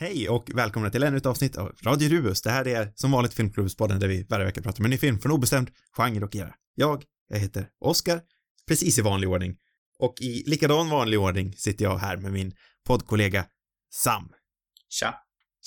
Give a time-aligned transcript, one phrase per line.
[0.00, 2.42] Hej och välkomna till ännu ett avsnitt av Radio Rubus.
[2.42, 5.18] Det här är som vanligt Filmklubbspodden där vi varje vecka pratar om en ny film
[5.20, 6.54] från obestämd genre och era.
[6.74, 8.20] Jag, jag heter Oskar,
[8.68, 9.56] precis i vanlig ordning.
[9.98, 12.52] Och i likadan vanlig ordning sitter jag här med min
[12.86, 13.46] poddkollega
[13.94, 14.32] Sam.
[14.88, 15.14] Tja.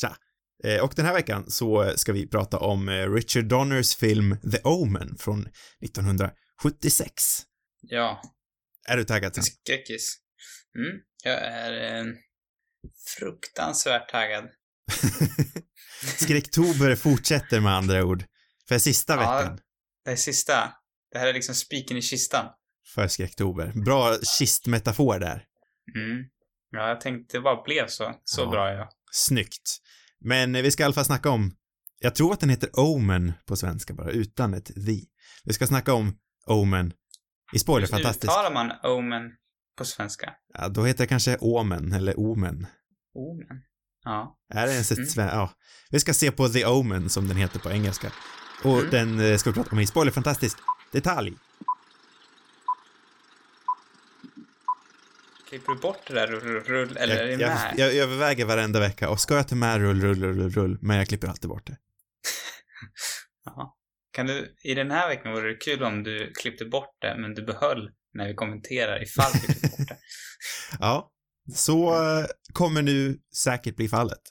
[0.01, 0.17] Tja.
[0.63, 4.57] Eh, Och den här veckan så ska vi prata om eh, Richard Donners film The
[4.63, 5.47] Omen från
[5.85, 7.13] 1976.
[7.81, 8.21] Ja,
[8.87, 9.43] Är du taggad Sam?
[9.43, 10.17] skräckis.
[10.75, 12.05] Mm, jag är eh,
[13.17, 14.49] fruktansvärt taggad.
[16.17, 18.23] Skräcktober fortsätter med andra ord.
[18.67, 19.19] För sista Ja.
[19.19, 19.59] veckan
[20.05, 20.73] Det är sista.
[21.11, 22.45] Det här är liksom spiken i kistan.
[22.95, 23.71] för skräcktober.
[23.85, 25.45] Bra kistmetafor där.
[25.95, 26.23] Mm.
[26.71, 28.15] Ja, jag tänkte det bara blev så.
[28.23, 28.49] Så Ja.
[28.49, 28.87] bra är jag.
[29.11, 29.77] Snyggt.
[30.19, 31.55] Men vi ska i alla fall snacka om,
[31.99, 35.01] jag tror att den heter Omen på svenska bara, utan ett the.
[35.43, 36.93] Vi ska snacka om Omen
[37.53, 38.23] i Spoiler Hur Fantastiskt.
[38.23, 39.21] uttalar man omen
[39.77, 40.33] på svenska?
[40.53, 42.67] Ja, då heter det kanske Omen eller Omen.
[43.13, 43.61] Omen.
[44.03, 44.37] Ja.
[44.53, 45.09] Är det ens ett Mm.
[45.09, 45.27] sven...
[45.27, 45.51] Ja.
[45.89, 48.11] Vi ska se på The Omen som den heter på engelska.
[48.63, 48.89] Och Mm.
[48.91, 50.57] den eh, ska vi prata om i Spoiler Fantastiskt.
[50.91, 51.33] Detalj.
[55.49, 57.73] Klipper du bort det där rull, rull, rull eller är det jag, med?
[57.77, 60.97] jag, jag överväger varenda vecka och ska jag ta med rull, rull, rull, rull, men
[60.97, 61.77] jag klipper alltid bort det.
[63.45, 63.67] Jaha.
[64.13, 67.33] Kan du, i den här veckan vore det kul om du klippte bort det, men
[67.33, 69.97] du behöll när vi kommenterar ifall vi klippte bort det.
[70.79, 71.11] Ja,
[71.53, 74.21] så eh, kommer nu säkert bli fallet.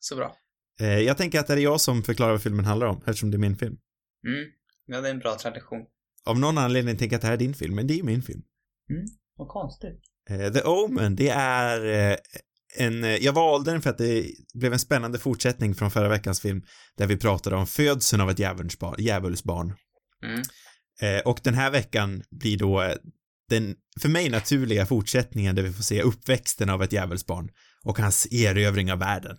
[0.00, 0.36] Så bra.
[0.80, 3.36] Eh, jag tänker att det är jag som förklarar vad filmen handlar om, eftersom det
[3.36, 3.76] är min film.
[4.26, 4.44] Mm.
[4.86, 5.86] Ja, det är en bra tradition.
[6.24, 8.22] Av någon anledning tänker jag att det här är din film, men det är min
[8.22, 8.42] film.
[9.36, 10.00] Vad konstigt.
[10.30, 12.16] Eh, The Omen, det är
[12.76, 16.62] en, jag valde den för att det blev en spännande fortsättning från förra veckans film,
[16.96, 18.94] där vi pratade om födseln av ett djävulsbarn.
[18.98, 19.74] djävulsbarn.
[20.22, 20.42] Mm.
[21.24, 22.94] Och den här veckan blir då
[23.48, 27.50] den, för mig naturliga fortsättningen där vi får se uppväxten av ett djävulsbarn
[27.82, 29.36] och hans erövring av världen.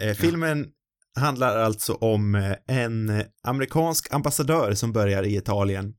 [0.00, 0.68] Eh, filmen
[1.14, 5.94] handlar alltså om eh, en amerikansk ambassadör som börjar i Italien.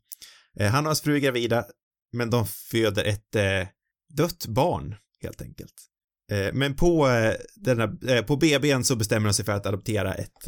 [0.59, 1.65] Eh, han och hans fru är gravida,
[2.13, 3.67] men de föder ett eh,
[4.13, 5.73] dött barn, helt enkelt.
[6.31, 7.87] Eh, men på, eh, denna,
[8.23, 10.47] på BBn så bestämmer de sig för att adoptera ett,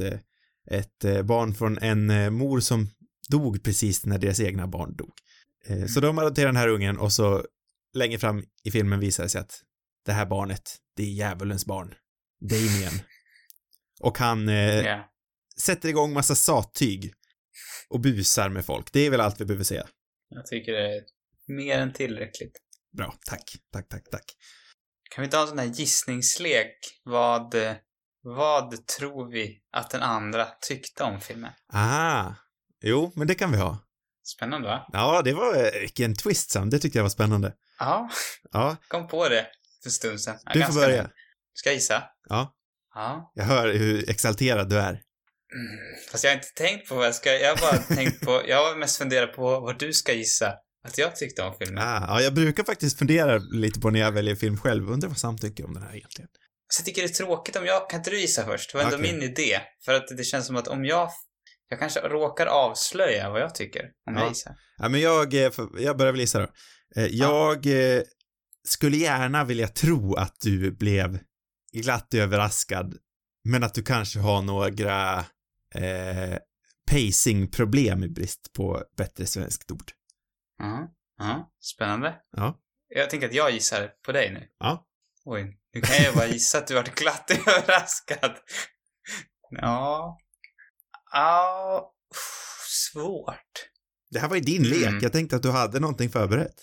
[0.72, 2.90] ett barn från en mor som
[3.30, 5.14] dog precis när deras egna barn dog.
[5.68, 7.46] Eh, Så de adopterar den här ungen och så
[7.94, 9.62] längre fram i filmen visar det sig att
[10.06, 11.94] det här barnet, det är djävulens barn,
[12.42, 12.94] Damien.
[14.00, 15.10] Och han eh, Ja.
[15.62, 17.14] sätter igång massa sattyg
[17.90, 18.92] och busar med folk.
[18.94, 19.88] Det är väl allt vi behöver säga.
[20.30, 21.04] Jag tycker det är
[21.48, 22.58] mer än tillräckligt.
[22.98, 23.44] Bra, tack,
[23.74, 24.26] tack, tack, tack.
[25.16, 26.76] Kan vi ta en sån här gissningslek?
[27.04, 27.56] Vad,
[28.22, 31.52] vad tror vi att den andra tyckte om filmen?
[31.74, 32.32] Ah,
[32.82, 33.78] jo, men det kan vi ha.
[34.24, 34.86] Spännande va?
[34.94, 37.54] Ja, det var, eh, vilken twist Sam, det tyckte jag var spännande.
[37.80, 38.10] Ja,
[38.52, 39.48] Ja, kom på det
[39.84, 40.36] för en stund sedan.
[40.46, 41.10] Ja, du får börja.
[41.54, 42.04] Ska jag gissa?
[42.30, 42.54] Ja,
[42.96, 43.32] Ja.
[43.36, 44.90] jag hör hur exalterad du är.
[45.56, 45.78] Mm.
[46.12, 47.34] Fast jag har inte tänkt på vad jag ska...
[47.34, 48.42] Jag har bara tänkt på...
[48.48, 50.54] Jag har mest funderat på vad du ska gissa
[50.88, 51.84] att jag tyckte om filmen.
[51.84, 54.90] Ah, ja, jag brukar faktiskt fundera lite på när jag väljer film själv.
[54.90, 56.30] Undrar vad Sam tycker om den här egentligen.
[56.68, 57.90] Så jag tycker det är tråkigt om jag...
[57.90, 58.72] Kan inte du gissa först?
[58.72, 59.14] Det var ändå Okej.
[59.14, 59.60] min idé.
[59.86, 61.10] För att det känns som att om jag...
[61.74, 64.20] Jag kanske råkar avslöja vad jag tycker om Ja.
[64.22, 64.56] jag gissar.
[64.78, 66.48] Ja, men jag, eh, jag börjar väl gissa då.
[66.96, 68.02] Eh, Jag eh,
[68.68, 71.20] skulle gärna vilja tro att du blev
[71.72, 72.98] glatt överraskad,
[73.44, 75.20] men att du kanske har några
[75.76, 76.38] eh,
[76.92, 79.92] pacingproblem i brist på bättre svenskt ord.
[80.58, 80.88] Ja.
[81.20, 81.52] Ja.
[81.62, 82.16] Spännande.
[82.38, 82.60] Ja.
[82.88, 84.48] Jag tänker att jag gissar på dig nu.
[84.60, 84.86] Ja.
[85.26, 88.32] Oj, nu kan jag bara gissa att du varit glatt överraskad.
[89.50, 90.18] Ja.
[91.14, 91.94] Ja.
[92.68, 93.70] Svårt.
[94.12, 94.88] Det här var ju din lek.
[94.88, 95.00] Mm.
[95.02, 96.56] Jag tänkte att du hade någonting förberett.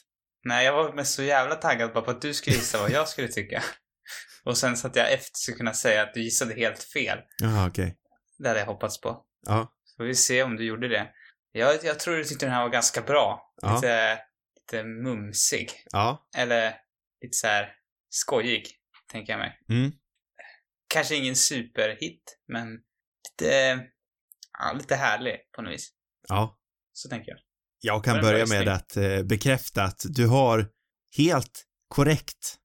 [0.45, 3.09] Nej, jag var mest så jävla taggad bara på att du skulle gissa vad jag
[3.09, 3.63] skulle tycka.
[4.45, 7.19] Och sen så att jag efter skulle kunna säga att du gissade helt fel.
[7.39, 7.97] Jaha, okej.
[8.39, 9.25] Det hade jag hoppats på.
[9.47, 9.73] Ja.
[9.97, 11.09] Får vi se om du gjorde det.
[11.53, 13.53] Jag, jag tror du tyckte den här var ganska bra.
[13.63, 13.75] Ja.
[13.75, 14.19] Lite,
[14.57, 15.71] lite mumsig.
[15.93, 16.29] Ja.
[16.37, 16.75] Eller
[17.23, 17.73] lite så här
[18.11, 18.67] skojig,
[19.13, 19.59] tänker jag mig.
[19.69, 19.93] Mm.
[20.89, 22.79] Kanske ingen superhit, men
[23.29, 23.81] lite,
[24.61, 25.91] ja, lite härlig på något vis.
[26.29, 26.59] Ja.
[26.93, 27.39] Så tänker jag.
[27.81, 30.67] Jag kan börja med att eh, bekräfta att du har
[31.17, 32.57] helt korrekt.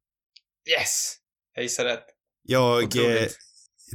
[0.80, 1.16] Yes!
[1.54, 2.06] Jag gissade rätt.
[2.42, 3.28] Jag eh,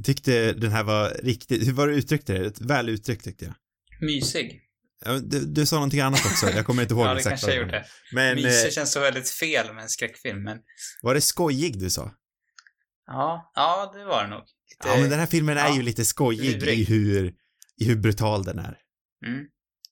[0.05, 2.61] tyckte den här var riktigt, hur var du uttryckte det?
[2.61, 3.55] Väl uttryckt tyckte jag.
[4.01, 4.61] Mysig.
[5.05, 7.55] Ja, Du, du sa någonting annat också, jag kommer inte ihåg ja, det exakt kanske
[7.55, 7.79] jag det var.
[7.79, 7.89] gjorde.
[8.13, 10.59] Men Mysig eh, känns så väldigt fel med en skräckfilm, men
[11.03, 12.11] var det skojig du sa?
[13.07, 14.41] ja, ja, det var det nog.
[14.41, 17.35] Lite, Ja, men den här filmen är ja, ju lite skojig i hur,
[17.81, 18.79] i hur brutal den är.
[19.27, 19.47] mm.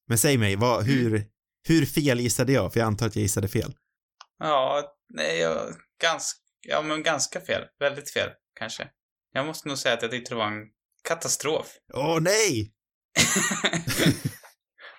[0.08, 1.25] Men säg mig, vad, hur,
[1.69, 2.73] hur fel gissade jag?
[2.73, 3.75] För jag antar att jag gissade fel.
[4.38, 7.62] Ja, nej, jag, ganska, ja men ganska fel.
[7.81, 8.88] Väldigt fel, kanske.
[9.32, 10.64] Jag måste nog säga att jag tyckte det var en
[11.08, 11.67] katastrof.
[11.94, 12.73] Åh nej!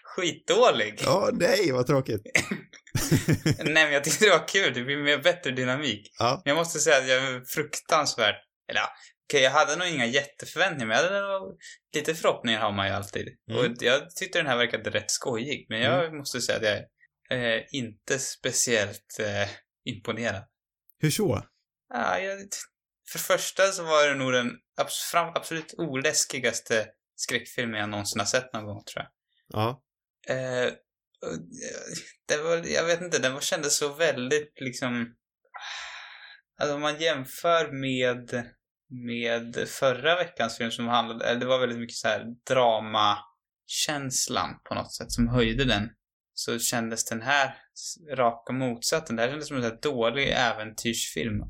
[0.04, 1.04] Skitdålig.
[1.08, 2.22] Åh nej, vad tråkigt.
[3.58, 4.74] Nej, men jag tyckte det var kul.
[4.74, 6.12] Det blir mer bättre dynamik.
[6.20, 6.42] Ja.
[6.46, 8.36] Men jag måste säga att jag är fruktansvärt...
[8.70, 8.90] Eller ja,
[9.30, 11.60] okej, jag hade nog inga jätteförväntningar, men jag hade nog...
[11.96, 13.28] Lite förhoppningar har man ju alltid.
[13.50, 13.60] Mm.
[13.60, 16.78] Och jag tyckte den här verkade rätt skojig, men jag måste säga att jag
[17.40, 19.50] är eh, inte speciellt eh,
[19.86, 20.44] imponerad.
[21.00, 21.44] Hur så?
[21.94, 22.48] Ja, jag,
[23.12, 24.52] för första så var det nog den
[25.36, 29.12] absolut oläskigaste skräckfilmen jag någonsin har sett någon gång, tror jag.
[29.48, 29.84] Ja.
[30.28, 30.74] Eh,
[32.28, 35.16] det var, jag vet inte, den var, kändes så väldigt liksom...
[36.62, 38.52] Alltså om man jämför med,
[38.90, 44.76] med förra veckans film som handlade, eller det var väldigt mycket så här dramakänslan på
[44.76, 45.90] något sätt som höjde den.
[46.34, 47.56] Så kändes den här
[48.16, 49.16] raka motsatsen.
[49.16, 51.44] Det här kändes som en så här dålig äventyrsfilm.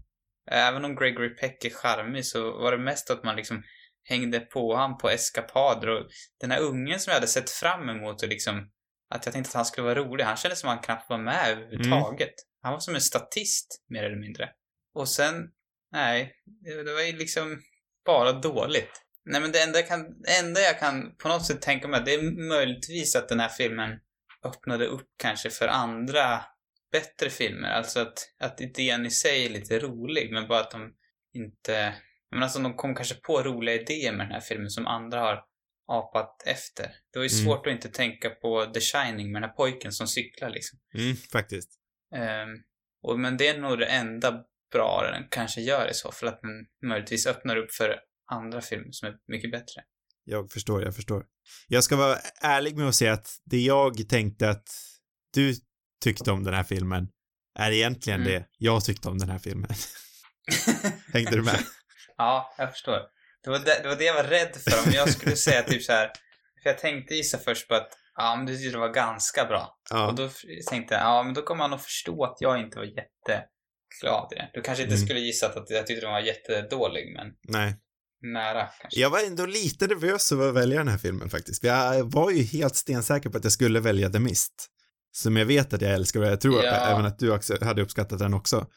[0.52, 3.64] Även om Gregory Peck är charmig så var det mest att man liksom
[4.04, 6.08] hängde på han på eskapader och
[6.40, 8.72] den här ungen som jag hade sett fram emot och liksom
[9.10, 10.24] att jag tänkte att han skulle vara rolig.
[10.24, 12.34] Han kändes som att han knappt var med överhuvudtaget.
[12.62, 14.50] Han var som en statist, mer eller mindre.
[14.94, 15.52] Och sen,
[15.92, 16.36] nej,
[16.86, 17.62] det, var ju liksom
[18.06, 19.02] bara dåligt.
[19.26, 20.06] Nej men det enda jag kan,
[20.40, 24.00] enda jag kan på något sätt tänka mig, det är möjligtvis att den här filmen
[24.46, 26.42] öppnade upp kanske för andra
[26.92, 27.70] bättre filmer.
[27.70, 30.94] Alltså att, att idén i sig är lite rolig, men bara att de
[31.34, 31.94] inte...
[32.32, 35.44] Men alltså de kom kanske på roliga idéer med den här filmen som andra har
[35.88, 36.84] apat efter.
[37.14, 37.46] Det var ju Mm.
[37.46, 40.80] svårt att inte tänka på The Shining med den här pojken som cyklar liksom.
[40.94, 41.72] Mm, faktiskt.
[42.16, 42.50] Ehm,
[43.04, 46.42] och, men det är nog det enda bra den kanske gör i så fall, att
[46.42, 48.00] den möjligtvis öppnar upp för
[48.31, 49.81] andra filmer som är mycket bättre.
[50.24, 51.25] Jag förstår, jag förstår.
[51.68, 54.68] Jag ska vara ärlig med att säga att det jag tänkte att
[55.33, 55.56] du
[56.04, 57.07] tyckte om den här filmen
[57.60, 58.33] är egentligen Mm.
[58.33, 59.69] det jag tyckte om den här filmen.
[61.13, 61.60] Hängde du med?
[62.18, 63.00] Ja, jag förstår.
[63.44, 64.88] Det var det, det var det jag var rädd för.
[64.88, 66.07] Om jag skulle säga typ så här.
[66.63, 69.80] För jag tänkte gissa först på att ja, men du tyckte det var ganska bra.
[69.92, 70.13] Och Ja.
[70.18, 72.86] då f- tänkte jag, ja men då kommer han att förstå att jag inte var
[74.32, 74.50] i det.
[74.54, 75.06] Du kanske inte Mm.
[75.06, 77.76] skulle gissa att jag tyckte den var jättedålig, men Nej.
[78.34, 79.00] nära kanske.
[79.00, 81.64] Jag var ändå lite nervös över att välja den här filmen faktiskt.
[81.64, 84.68] Jag var ju helt stensäker på att jag skulle välja The Mist.
[85.12, 86.72] Som jag vet att jag älskar och jag tror Ja.
[86.72, 88.68] även att du hade uppskattat den också.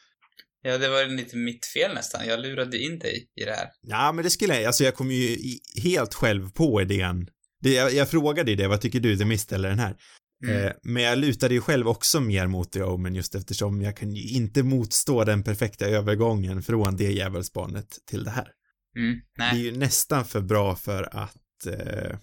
[0.61, 2.27] Ja, det var lite mitt fel nästan.
[2.27, 3.67] Jag lurade in dig i det här.
[3.81, 5.37] Ja, men det skulle jag, alltså jag kom ju
[5.83, 7.27] helt själv på idén.
[7.61, 9.95] Det, jag, jag frågade ju det, vad tycker du, The Mist eller den här?
[10.43, 10.65] Mm.
[10.65, 14.11] Eh, men jag lutade ju själv också mer mot The Omen just eftersom jag kan
[14.11, 18.51] ju inte motstå den perfekta övergången från det djävulsbarnet till det här.
[18.97, 19.21] Mm.
[19.35, 22.17] Det är ju nästan för bra för att eh,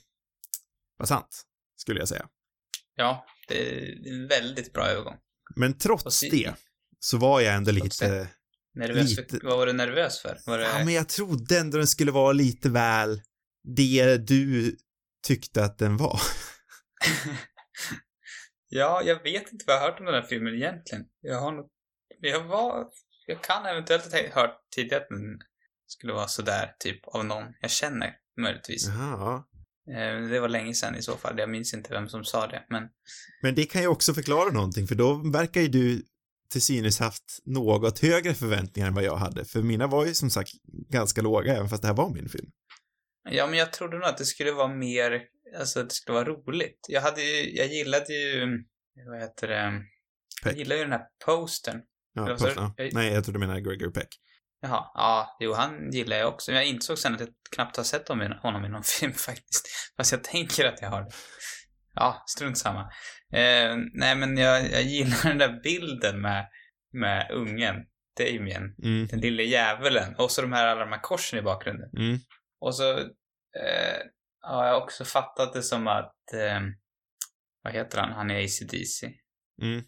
[0.99, 1.43] vara sant,
[1.77, 2.27] skulle jag säga.
[2.95, 5.17] Ja, det är en väldigt bra övergång.
[5.57, 6.55] Men trots det
[7.01, 8.29] så var jag ändå Trots lite,
[8.75, 9.39] Nervös Lite.
[9.39, 10.39] för, vad var du nervös för?
[10.47, 10.65] Var det...
[10.65, 13.23] ja men jag trodde ändå den skulle vara lite väl
[13.65, 14.77] det du
[15.27, 16.21] tyckte att den var.
[18.71, 21.05] ja, jag vet inte vad jag har hört om den här filmen egentligen.
[21.21, 21.67] Jag har nog...
[22.21, 22.89] Jag var...
[23.27, 25.39] Jag kan eventuellt ha hört tidigare att den
[25.87, 28.87] skulle vara sådär, typ, av någon jag känner, möjligtvis.
[28.87, 29.45] Jaha.
[29.91, 31.39] Eh, Det var länge sedan i så fall.
[31.39, 32.89] Jag minns inte vem som sa det, men...
[33.43, 36.03] Men det kan ju också förklara någonting, för då verkar ju du
[36.51, 40.31] till synes haft något högre förväntningar än vad jag hade, för mina var ju som
[40.31, 40.51] sagt
[40.89, 42.51] ganska låga, även fast det här var min film.
[43.31, 45.23] Ja, men jag trodde nog att det skulle vara mer...
[45.59, 46.87] Alltså, att det skulle vara roligt.
[46.89, 47.57] Jag hade ju...
[47.57, 48.47] Jag gillade ju...
[49.11, 49.55] Vad heter det?
[49.55, 49.83] Jag
[50.45, 50.57] Peck.
[50.57, 51.81] gillar ju den här postern.
[52.15, 52.53] Ja, du?
[52.57, 52.75] ja.
[52.77, 54.09] Jag- Nej, jag trodde du menade Gregory Peck.
[54.63, 56.53] Jaha, ja, jo, han gillar jag också.
[56.53, 59.69] Jag insåg sen att jag knappt har sett honom i- honom i någon film faktiskt.
[59.97, 61.11] Fast jag tänker att jag har det.
[61.95, 62.81] Ja, strunt samma.
[63.33, 66.47] Eh, nej, men jag, jag gillar den där bilden med,
[66.93, 67.77] med ungen,
[68.19, 70.15] Damien, Mm, den lille djävulen.
[70.19, 71.91] Och så de här, alla de här korsen i bakgrunden.
[71.97, 72.19] mm,
[72.61, 73.99] Och så eh,
[74.41, 76.61] har jag också fattat det som att, eh,
[77.63, 79.07] vad heter han, han är ACDC.
[79.63, 79.83] mm.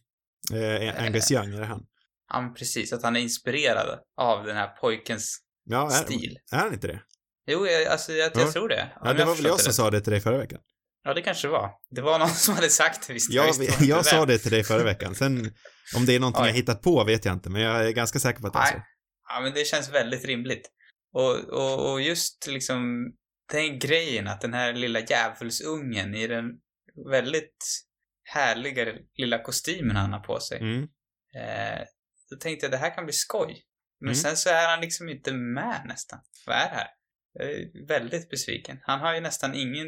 [0.52, 1.86] Eh, Angus Young, är det han?
[2.28, 6.38] Ja, men precis, att han är inspirerad av den här pojkens Ja, är, stil.
[6.52, 7.02] är han inte det?
[7.46, 8.52] Jo, jag, alltså jag, jag Ja.
[8.52, 8.92] tror det.
[9.04, 10.60] Ja, det har var väl jag som sa det till dig förra veckan.
[11.04, 11.70] Ja, det kanske var.
[11.90, 13.32] Det var någon som hade sagt det, visst.
[13.32, 15.54] Jag, visste inte jag sa det till dig förra veckan, sen
[15.96, 16.48] om det är någonting Oj.
[16.48, 18.66] jag hittat på vet jag inte, men jag är ganska säker på att det är
[18.66, 18.82] så.
[19.28, 20.70] Ja, men det känns väldigt rimligt.
[21.12, 23.06] Och, och, och just liksom
[23.52, 26.44] den grejen att den här lilla djävulsungen i den
[27.10, 27.66] väldigt
[28.24, 30.58] härliga lilla kostymen han har på sig.
[30.60, 30.88] Mm,
[31.34, 31.84] Eh,
[32.30, 33.62] då tänkte jag det här kan bli skoj.
[34.00, 34.14] Men Mm.
[34.14, 36.18] sen så är han liksom inte med nästan.
[36.46, 36.86] Vad är det här?
[37.32, 38.78] Jag är väldigt besviken.
[38.82, 39.86] Han har ju nästan ingen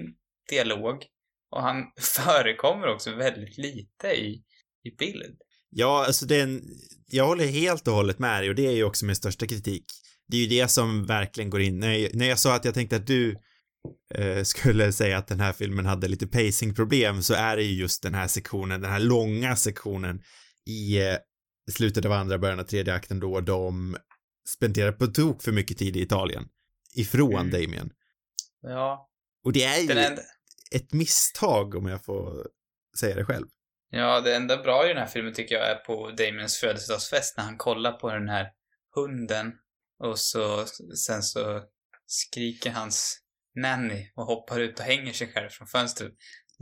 [0.50, 1.04] dialog.
[1.50, 4.42] Och han förekommer också väldigt lite i,
[4.84, 5.36] i bild.
[5.70, 6.62] Ja, alltså den,
[7.06, 9.84] jag håller helt och hållet med dig och det är ju också min största kritik.
[10.28, 11.78] det är ju det som verkligen går in.
[11.78, 13.36] När jag, när jag sa att jag tänkte att du
[14.44, 18.14] skulle säga att den här filmen hade lite pacingproblem så är det ju just den
[18.14, 20.22] här sektionen, den här långa sektionen
[20.66, 21.16] i eh,
[21.72, 23.96] slutet av andra, början av tredje akten då de
[24.48, 26.48] spenderar på tok för mycket tid i Italien.
[26.94, 27.50] Ifrån Mm.
[27.50, 27.90] Damien.
[28.62, 29.10] Ja.
[29.44, 30.22] Och det är ju enda,
[30.74, 32.46] ett misstag om jag får
[32.98, 33.46] säga det själv.
[33.90, 37.44] ja, det enda bra i den här filmen tycker jag är på Damiens födelsedagsfest när
[37.44, 38.46] han kollar på den här
[38.94, 39.52] hunden
[39.98, 40.64] och så
[41.06, 41.62] sen så
[42.06, 43.23] skriker hans
[43.54, 46.12] nanny och hoppar ut och hänger sig själv från fönstret.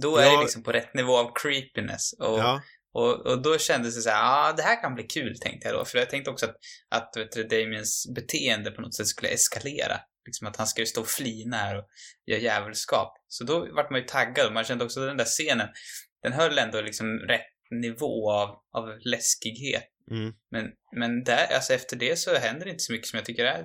[0.02, 0.36] Då är Ja.
[0.36, 2.12] det liksom på rätt nivå av creepiness.
[2.12, 2.62] Och, Ja,
[2.94, 5.68] och, och då kändes det så här, ja ah, det här kan bli kul tänkte
[5.68, 5.84] jag då.
[5.84, 6.56] För jag tänkte också att,
[6.90, 10.00] att vet du, Damiens beteende på något sätt skulle eskalera.
[10.26, 11.84] Liksom att han ska ju stå och flina här och
[12.26, 13.14] göra djävulskap.
[13.28, 15.68] Så då vart man ju taggad och man kände också att den där scenen,
[16.22, 19.88] den höll ändå liksom rätt nivå av, av läskighet.
[20.10, 20.32] mm.
[20.50, 20.64] Men,
[20.96, 23.64] men där, alltså efter det så händer det inte så mycket som jag tycker är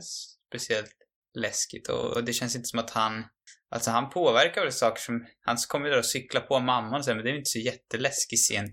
[0.49, 0.91] speciellt
[1.39, 3.23] läskigt och, och det känns inte som att han
[3.69, 7.05] Alltså han påverkar väl saker som, han kommer ju där och cykla på mamman och
[7.05, 8.65] så, men det är ju inte så jätteläskig scen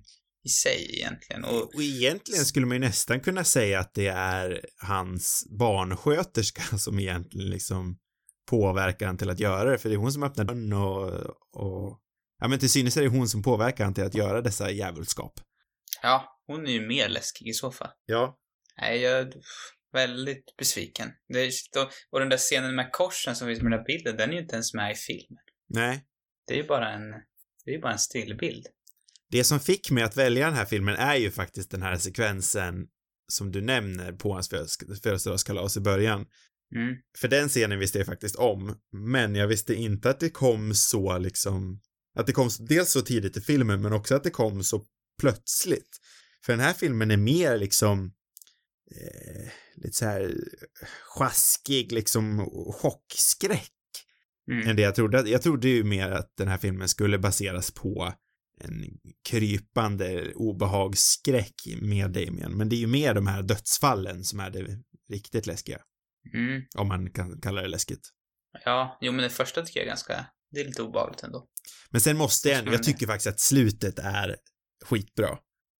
[0.44, 1.44] i sig egentligen.
[1.44, 6.98] Och, Och egentligen skulle man ju nästan kunna säga att det är hans barnsköterska som
[6.98, 7.98] egentligen liksom
[8.50, 11.10] påverkar han till att göra det, för det är hon som öppnar dörren och,
[11.52, 12.00] och
[12.40, 15.40] ja men till synes är det hon som påverkar han till att göra dessa djävulskap.
[16.02, 17.90] ja, hon är ju mer läskig i så fall.
[18.06, 18.38] Ja.
[18.80, 19.32] Nej, jag
[19.94, 21.08] väldigt besviken.
[21.28, 21.50] Det är,
[22.10, 24.40] och den där scenen med korsen som finns med den där bilden, den är ju
[24.40, 25.44] inte ens med i filmen.
[25.68, 26.04] Nej.
[26.46, 27.10] Det är ju bara en,
[27.64, 28.66] det är ju bara en stillbild.
[29.30, 32.74] Det som fick mig att välja den här filmen är ju faktiskt den här sekvensen
[33.32, 36.26] som du nämner på hans födels- födelsedagskalas i början.
[36.76, 36.96] Mm.
[37.18, 41.18] För den scenen visste jag faktiskt om, men jag visste inte att det kom så
[41.18, 41.80] liksom,
[42.18, 44.84] att det kom dels så tidigt i filmen, men också att det kom så
[45.20, 46.00] plötsligt.
[46.44, 48.12] För den här filmen är mer liksom
[48.90, 50.34] eh, lite så här
[51.18, 52.50] sjaskig, liksom
[52.80, 53.70] chockskräck
[54.50, 54.68] Mm.
[54.68, 55.30] än det jag trodde.
[55.30, 58.12] Jag trodde ju mer att den här filmen skulle baseras på
[58.60, 58.84] en
[59.28, 64.66] krypande obehagsskräck med Damien, men det är ju mer de här dödsfallen som är det
[65.08, 65.80] riktigt läskiga,
[66.34, 66.62] Mm.
[66.76, 68.08] om man kan kalla det läskigt.
[68.64, 71.48] Ja, jo men det första tycker jag är ganska, det är lite obehagligt ändå.
[71.90, 74.36] Men sen måste jag, jag tycker faktiskt att slutet är
[74.84, 75.38] skitbra.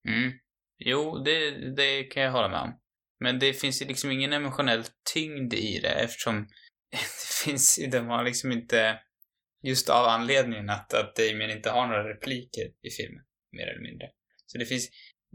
[0.09, 0.33] Mm.
[0.79, 2.73] Jo, det, det kan jag hålla med om.
[3.21, 6.41] Men det finns ju liksom ingen emotionell tyngd i det eftersom
[6.91, 8.99] det finns ju, de har liksom inte,
[9.63, 14.07] just av anledningen att, att Damien inte har några repliker i filmen, mer eller mindre.
[14.47, 14.89] Så det finns,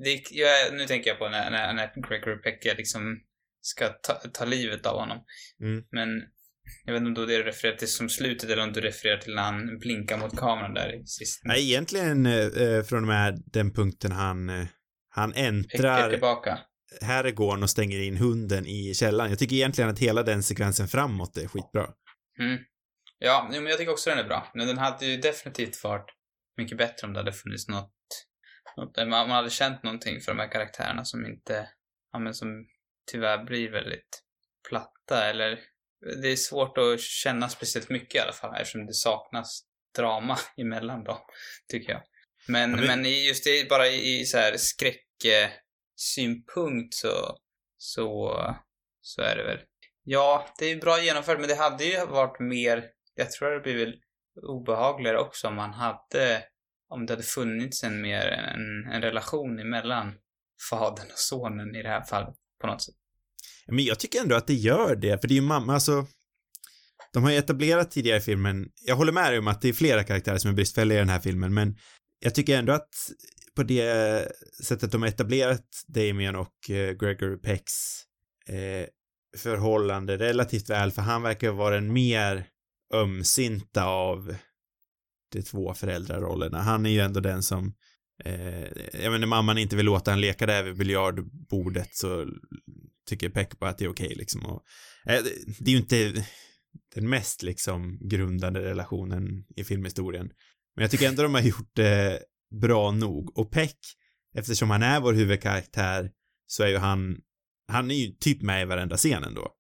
[0.04, 3.22] det, jag, nu tänker jag på när, när, när Gregory Peck liksom
[3.62, 5.26] ska ta, ta livet av honom.
[5.62, 5.84] Mm.
[5.92, 6.10] Men
[6.86, 9.18] jag vet inte om då det du refererar till som slutet eller om du refererar
[9.18, 11.42] till när han blinkar mot kameran där sist.
[11.44, 14.68] Nej, egentligen eh, från och med den punkten han, eh,
[15.10, 16.60] han äntrar tillbaka.
[17.02, 19.30] Herrgården och stänger in hunden i källaren.
[19.30, 21.88] Jag tycker egentligen att hela den sekvensen framåt är skitbra.
[22.40, 22.60] Mm.
[23.20, 24.52] Ja, men jag tycker också den är bra.
[24.54, 26.10] Men den hade ju definitivt varit
[26.58, 27.94] mycket bättre om det hade funnits något,
[28.78, 31.70] något man man hade känt någonting för de här karaktärerna som inte,
[32.12, 32.66] ja men som
[33.12, 34.24] tyvärr blir väldigt
[34.70, 35.60] platta eller
[36.22, 39.62] det är svårt att känna speciellt mycket i alla fall eftersom det saknas
[39.98, 41.20] drama emellan dem,
[41.72, 42.02] tycker jag.
[42.48, 42.86] Men, Ja, men...
[43.02, 44.58] men- just det, bara i, i så här
[46.00, 47.38] synpunkt så,
[47.78, 48.36] så,
[49.02, 49.60] så är det väl
[50.12, 52.84] Ja, det är ju bra genomfört, men det hade ju varit mer,
[53.16, 53.96] jag tror det hade blivit
[54.48, 56.44] obehagligare också om man hade,
[56.90, 60.14] om det hade funnits en mer, en, en relation emellan
[60.70, 62.96] fadern och sonen i det här fallet, på något sätt.
[63.68, 66.08] Men jag tycker ändå att det gör det, för det är ju mamma, alltså
[67.14, 69.74] de har ju etablerat tidigare i filmen, jag håller med dig om att det är
[69.74, 71.78] flera karaktärer som är bristfälliga i den här filmen, men
[72.20, 72.90] jag tycker ändå att
[73.60, 74.32] på det
[74.64, 78.04] sättet de har etablerat Damien och eh, Gregory Pecks
[78.48, 78.88] eh,
[79.38, 82.48] förhållande relativt väl, för han verkar vara den mer
[82.94, 84.36] ömsinta av
[85.32, 86.62] de två föräldrarollerna.
[86.62, 87.74] Han är ju ändå den som
[88.26, 88.64] eh,
[89.04, 92.28] jag menar, mamman inte vill låta han leka där vid biljardbordet så
[93.10, 94.64] tycker Peck bara att det är okej liksom och
[95.06, 96.26] eh, det, det är ju inte
[96.96, 100.30] den mest liksom grundande relationen i filmhistorien.
[100.76, 102.24] Men jag tycker ändå de har gjort det
[102.62, 103.78] bra nog och Peck,
[104.36, 106.12] eftersom han är vår huvudkaraktär
[106.48, 107.18] så är ju han,
[107.68, 109.52] han är ju typ med i varenda scen ändå.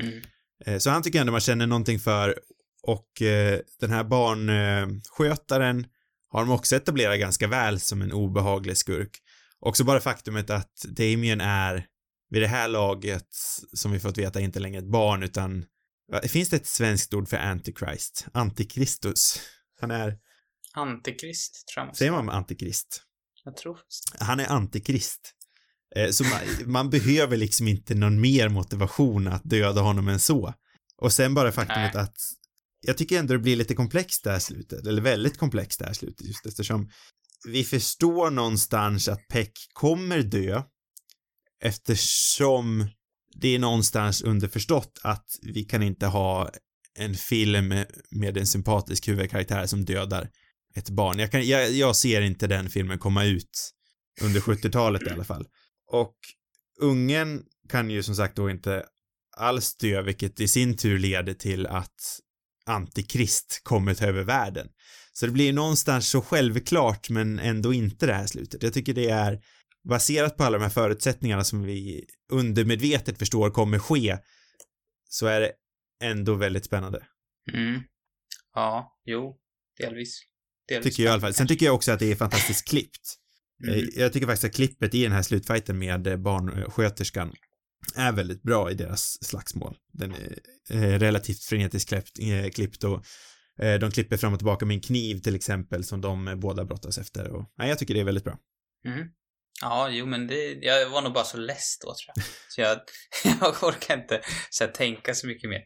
[0.00, 0.22] Mm.
[0.64, 2.38] Eh, Så han tycker jag ändå man känner någonting för
[2.82, 5.86] och eh, den här barnskötaren
[6.28, 9.10] har de också etablerat ganska väl som en obehaglig skurk.
[9.60, 11.86] Också bara faktumet att Damien är
[12.30, 13.28] vid det här laget,
[13.72, 15.64] som vi fått veta, inte längre ett barn utan
[16.22, 18.26] finns det ett svenskt ord för antikrist?
[18.32, 19.40] Antikristus.
[19.80, 20.18] Han är,
[20.76, 23.02] Antikrist, tror jag man säger man antikrist?
[23.44, 23.78] Jag tror
[24.20, 25.32] Han är antikrist.
[25.96, 26.40] Eh, så man,
[26.72, 30.54] man behöver liksom inte någon mer motivation att döda honom än så.
[30.96, 32.02] Och sen bara faktumet Nej.
[32.02, 32.16] att
[32.80, 35.92] jag tycker ändå det blir lite komplext det här slutet, eller väldigt komplext det här
[35.92, 36.90] slutet just eftersom
[37.46, 40.62] vi förstår någonstans att Peck kommer dö
[41.62, 42.88] eftersom
[43.40, 46.50] det är någonstans underförstått att vi kan inte ha
[46.98, 47.74] en film
[48.10, 50.30] med en sympatisk huvudkaraktär som dödar
[50.76, 51.18] ett barn.
[51.18, 53.72] Jag, kan, jag, jag ser inte den filmen komma ut
[54.22, 55.46] under 70-talet i alla fall.
[55.86, 56.16] Och
[56.80, 58.84] ungen kan ju som sagt då inte
[59.36, 62.20] alls dö, vilket i sin tur leder till att
[62.66, 64.68] antikrist kommer ta över världen.
[65.12, 68.62] Så det blir någonstans så självklart men ändå inte det här slutet.
[68.62, 69.40] Jag tycker det är
[69.88, 74.18] baserat på alla de här förutsättningarna som vi undermedvetet förstår kommer ske
[75.08, 75.52] så är det
[76.02, 77.06] ändå väldigt spännande.
[77.52, 77.82] Mm.
[78.54, 79.36] Ja, jo,
[79.78, 80.20] delvis
[80.68, 81.34] delvis Tycker jag i alla fall.
[81.34, 83.14] Sen tycker jag också att det är fantastiskt klippt.
[83.64, 83.74] Mm.
[83.74, 87.32] Eh, Jag tycker faktiskt att klippet i den här slutfighten med eh, barnsköterskan
[87.96, 89.76] är väldigt bra i deras slagsmål.
[89.92, 90.38] Den är
[90.70, 91.94] eh, relativt frenetiskt
[92.54, 93.04] klippt, och
[93.80, 97.30] de klipper fram och tillbaka med en kniv till exempel som de båda brottas efter
[97.30, 98.38] och nej, jag tycker det är väldigt bra.
[98.86, 99.08] Mm.
[99.62, 102.24] Ja, jo men det, jag var nog bara så less då tror jag.
[102.48, 102.78] Så jag,
[103.40, 104.20] jag orkar inte
[104.50, 105.60] så här, tänka så mycket mer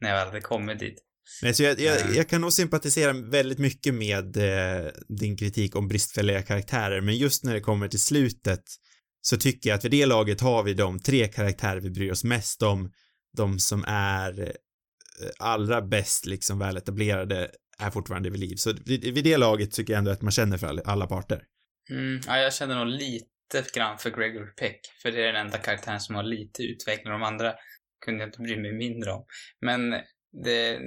[0.00, 0.98] när jag väl hade kommit dit.
[1.42, 5.88] Nej, så jag, jag, jag kan nog sympatisera väldigt mycket med eh, din kritik om
[5.88, 8.62] bristfälliga karaktärer, men just när det kommer till slutet
[9.20, 12.24] så tycker jag att vid det laget har vi de tre karaktärer vi bryr oss
[12.24, 12.92] mest om,
[13.36, 14.48] de som är eh,
[15.38, 18.56] allra bäst liksom väletablerade är fortfarande vid liv.
[18.56, 21.42] Så vid, vid det laget tycker jag ändå att man känner för alla, alla parter.
[21.90, 25.58] Mm, ja, jag känner nog lite grann för Gregory Peck, för det är den enda
[25.58, 27.12] karaktären som har lite utveckling.
[27.12, 27.54] De andra
[28.04, 29.24] kunde jag inte bry mig mindre om.
[29.60, 29.90] Men
[30.44, 30.80] det,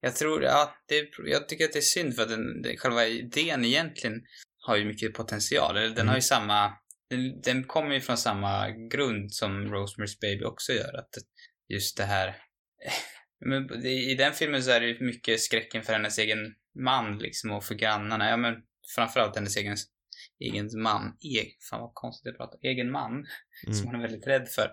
[0.00, 3.64] jag tror, ja, det, jag tycker att det är synd för att den, själva idén
[3.64, 4.22] egentligen
[4.58, 5.76] har ju mycket potential.
[5.76, 6.08] Eller den Mm.
[6.08, 6.72] har ju samma,
[7.10, 10.98] den, den kommer ju från samma grund som Rosemary's Baby också gör.
[10.98, 11.10] Att
[11.68, 12.36] just det här,
[13.46, 17.50] men i den filmen så är det ju mycket skräcken för hennes egen man liksom
[17.50, 18.30] och för grannarna.
[18.30, 18.54] Ja men
[18.94, 19.76] framförallt hennes egen
[20.40, 23.26] egen man, eg, fan vad konstigt jag pratar, egen man,
[23.64, 23.86] som Mm.
[23.86, 24.72] hon är väldigt rädd för.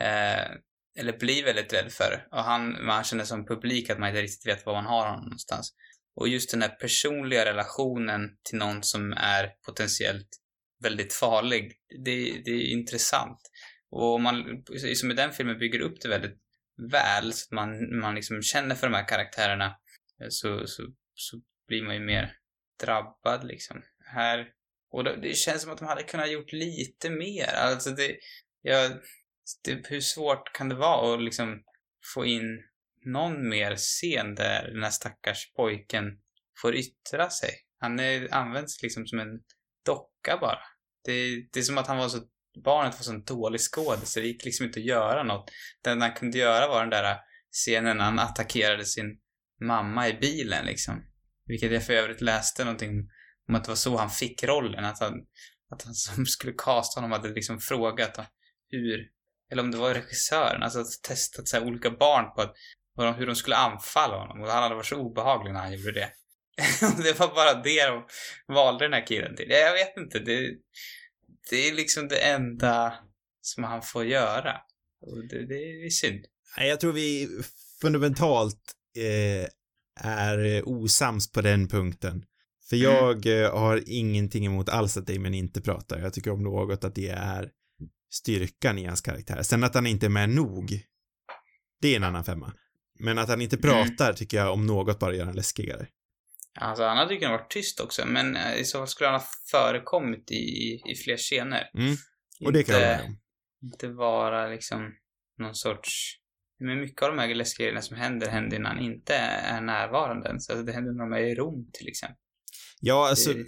[0.00, 0.50] Eh,
[0.98, 2.26] eller blir väldigt rädd för.
[2.30, 5.24] Och han, man känner som publik att man inte riktigt vet var man har honom
[5.24, 5.74] någonstans.
[6.16, 10.28] Och just den här personliga relationen till någon som är potentiellt
[10.82, 11.72] väldigt farlig,
[12.04, 13.40] det, det är intressant.
[13.90, 16.38] Och om man, som i den filmen, bygger upp det väldigt
[16.90, 19.66] väl, så att man, man liksom känner för de här karaktärerna,
[20.20, 20.82] eh, så, så,
[21.14, 22.36] så blir man ju mer
[22.82, 23.82] drabbad liksom.
[24.06, 24.46] Här,
[24.90, 27.54] och det, det känns som att de hade kunnat gjort lite mer.
[27.54, 28.16] Alltså det,
[28.62, 28.92] jag,
[29.64, 31.62] det, hur svårt kan det vara att liksom
[32.14, 32.62] få in
[33.04, 36.04] någon mer scen där den här stackars pojken
[36.62, 37.50] får yttra sig?
[37.78, 39.40] Han är, används liksom som en
[39.86, 40.58] docka bara.
[41.04, 42.18] Det, det är som att han var så,
[42.64, 45.50] barnet var så en dålig skådis så det gick liksom inte att göra något.
[45.82, 47.18] Det enda han kunde göra var den där
[47.52, 49.20] scenen när han attackerade sin
[49.60, 51.04] mamma i bilen liksom.
[51.46, 53.08] Vilket jag för övrigt läste någonting
[53.48, 54.84] om att det var så han fick rollen.
[54.84, 55.12] Att han,
[55.70, 58.18] att han som skulle casta honom hade liksom frågat
[58.68, 59.10] hur,
[59.52, 62.54] eller om det var regissören, alltså testat så olika barn på att,
[62.96, 64.40] de- hur de skulle anfalla honom.
[64.42, 66.08] Och han hade varit så obehaglig när han gjorde det.
[67.02, 68.04] Det var bara det de
[68.54, 69.46] valde den här killen till.
[69.50, 70.50] Jag vet inte, det,
[71.50, 72.94] det är liksom det enda
[73.40, 74.52] som han får göra.
[75.00, 76.24] Och det, det är synd.
[76.58, 77.28] Jag tror vi
[77.80, 78.60] fundamentalt
[78.96, 79.48] eh,
[80.08, 82.24] är osams på den punkten.
[82.68, 82.90] För Mm.
[82.94, 85.98] jag eh, har ingenting emot alls att Damon inte pratar.
[86.00, 87.50] Jag tycker om något att det är
[88.14, 89.42] styrkan i hans karaktär.
[89.42, 90.80] Sen att han inte är med nog,
[91.80, 92.52] det är en annan femma.
[92.98, 93.62] Men att han inte Mm.
[93.70, 95.86] pratar tycker jag om något bara gör han läskigare.
[96.60, 99.20] Alltså han hade ju kunnat vara tyst också, men eh, i så fall skulle han
[99.20, 100.34] ha förekommit i,
[100.90, 101.70] i, fler scener.
[101.78, 101.96] Mm.
[102.44, 103.16] Och det kan jag Inte- med om.
[103.62, 104.92] inte vara liksom
[105.38, 106.16] någon sorts...
[106.60, 110.28] Men mycket av de här läskiga grejerna som händer, händer när han inte är närvarande
[110.28, 110.50] ens.
[110.50, 112.16] Alltså det händer när de är i Rom till exempel.
[112.80, 113.44] Ja, alltså, Det-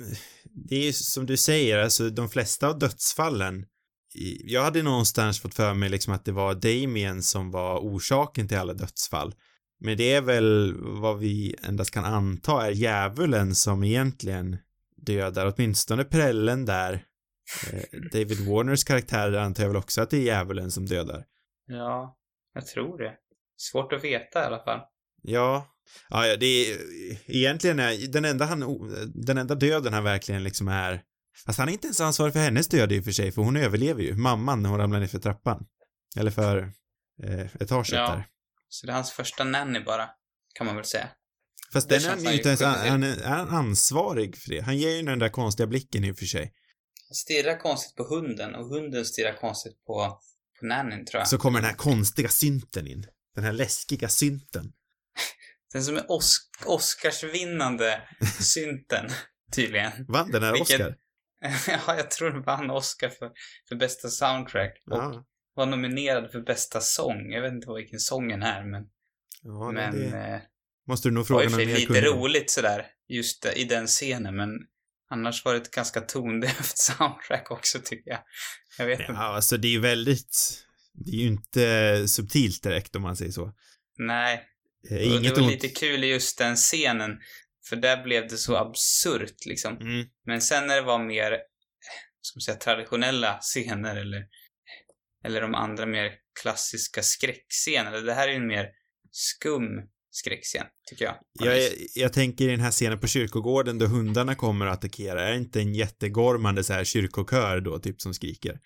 [0.69, 3.67] det är ju som du säger, alltså de flesta av dödsfallen,
[4.45, 8.59] jag hade någonstans fått för mig liksom att det var Damien som var orsaken till
[8.59, 9.35] alla dödsfall.
[9.81, 14.57] Men det är väl vad vi endast kan anta är djävulen som egentligen
[14.97, 17.05] dödar, åtminstone prällen där.
[17.73, 21.25] Eh, David Warners karaktär antar jag väl också att det är djävulen som dödar.
[21.67, 22.19] Ja,
[22.55, 23.15] jag tror det.
[23.57, 24.81] Svårt att veta i alla fall.
[25.23, 25.67] Ja,
[26.09, 26.79] ja, ja, det är
[27.27, 28.61] egentligen är den enda han,
[29.15, 31.03] den enda döden han verkligen liksom är,
[31.47, 33.57] fast han är inte ens ansvarig för hennes död i och för sig, för hon
[33.57, 35.67] överlever ju, mamman när hon ramlar ner för trappan.
[36.17, 36.73] Eller för
[37.23, 38.11] eh, etaget Ja.
[38.11, 38.27] där.
[38.69, 40.09] Så det är hans första nanny bara,
[40.55, 41.09] kan man väl säga.
[41.73, 42.69] Fast Det den är han han ju inte ens, till.
[42.69, 44.61] han är, är han ansvarig för det.
[44.61, 46.53] Han ger ju den där konstiga blicken i och för sig.
[47.15, 50.21] stirrar konstigt på hunden och hunden stirrar konstigt på,
[50.61, 51.29] på nannyn tror jag.
[51.29, 53.05] Så kommer den här konstiga synten in.
[53.35, 54.73] Den här läskiga synten.
[55.73, 58.03] Den som är Os Oscarsvinnande
[58.41, 59.11] synten,
[59.53, 59.93] tydligen.
[60.09, 60.97] Vann den här Vilken- Oscar?
[61.69, 63.31] ja, jag tror den vann Oscar för,
[63.69, 64.83] för bästa soundtrack.
[64.91, 65.25] Och Ja.
[65.55, 67.33] var nominerad för bästa sång.
[67.33, 68.83] Jag vet inte vad vilken sången är, men...
[69.43, 70.41] Ja, men det eh,
[70.89, 72.19] måste du nog fråga någon mer lite om.
[72.19, 74.51] roligt sådär, just i den scenen, men
[75.11, 78.21] annars var det ett ganska tondövt soundtrack också, tycker jag.
[78.79, 79.13] Jag vet inte.
[79.13, 83.33] Ja, alltså det är ju väldigt, det är ju inte subtilt direkt om man säger
[83.33, 83.53] så.
[83.99, 84.45] Nej,
[84.91, 85.53] Eh, och Inget det var ont.
[85.63, 87.19] lite kul i just den scenen,
[87.69, 89.77] för där blev det så absurt liksom.
[89.77, 90.07] Mm.
[90.27, 91.31] Men sen när det var mer,
[92.21, 94.27] ska man säga, traditionella scener eller,
[95.25, 98.01] eller de andra mer klassiska skräckscenerna.
[98.01, 98.69] Det här är ju en mer
[99.11, 99.63] skum
[100.11, 101.17] skräckscen, tycker jag.
[101.33, 105.31] Jag, jag tänker i den här scenen på kyrkogården då hundarna kommer att attackera, är
[105.31, 108.61] det inte en jättegormande så här kyrkokör då, typ som skriker?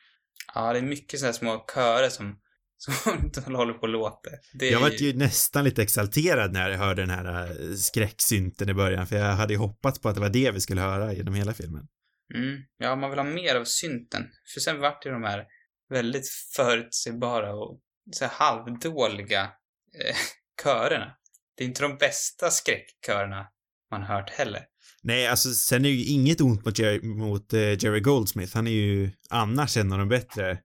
[0.54, 2.40] Ja, det är mycket sådana här små körer som,
[3.32, 4.32] som håller på och låter.
[4.52, 8.74] Det Jag var ju nästan lite exalterad när jag hörde den här eh, skräcksynten i
[8.74, 11.34] början, för jag hade ju hoppats på att det var det vi skulle höra genom
[11.34, 11.86] hela filmen.
[12.34, 12.62] Mm.
[12.78, 14.22] Ja, man vill ha mer av synten.
[14.54, 15.44] För sen vart det de här
[15.90, 17.80] väldigt förutsägbara och
[18.12, 20.16] så här halvdåliga eh,
[20.62, 21.16] körerna.
[21.56, 23.46] Det är inte de bästa skräckkörerna
[23.90, 24.64] man hört heller.
[25.02, 28.70] Nej, alltså sen är ju inget ont mot Jerry, mot, eh, Jerry Goldsmith, han är
[28.70, 30.58] ju annars en av de bättre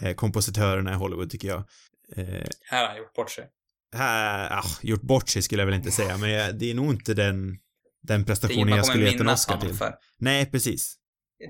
[0.00, 1.58] eh, kompositörerna i Hollywood tycker jag.
[2.16, 3.48] Eh, Här har han gjort bort sig.
[3.94, 6.90] här, ah, gjort bort sig skulle jag väl inte säga, men jag, det är nog
[6.90, 7.58] inte den,
[8.02, 9.74] den prestationen jag skulle gett en Oscar till.
[9.74, 9.94] för.
[10.18, 10.94] Nej, precis.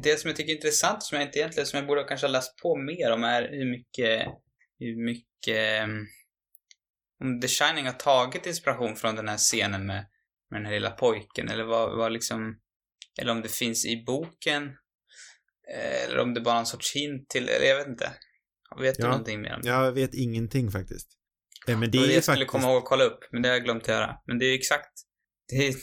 [0.03, 2.33] Det som jag tycker är intressant, som jag inte egentligen, som jag borde kanske ha
[2.33, 4.27] läst på mer om, är hur mycket,
[4.79, 6.07] hur mycket, um,
[7.25, 10.07] om The Shining har tagit inspiration från den här scenen med,
[10.51, 12.59] med den här lilla pojken, eller vad, vad liksom,
[13.21, 14.65] eller om det finns i boken,
[15.75, 18.13] eh, eller om det bara är en sorts hint till, eller jag vet inte.
[18.81, 19.09] Vet du Ja.
[19.09, 19.69] någonting mer om det?
[19.69, 21.09] Jag vet ingenting faktiskt.
[21.69, 22.51] Eh, Men det det är det jag skulle faktiskt...
[22.51, 24.17] komma ihåg att kolla upp, men det har jag glömt att göra.
[24.27, 24.91] Men det är ju exakt,
[25.49, 25.75] det är,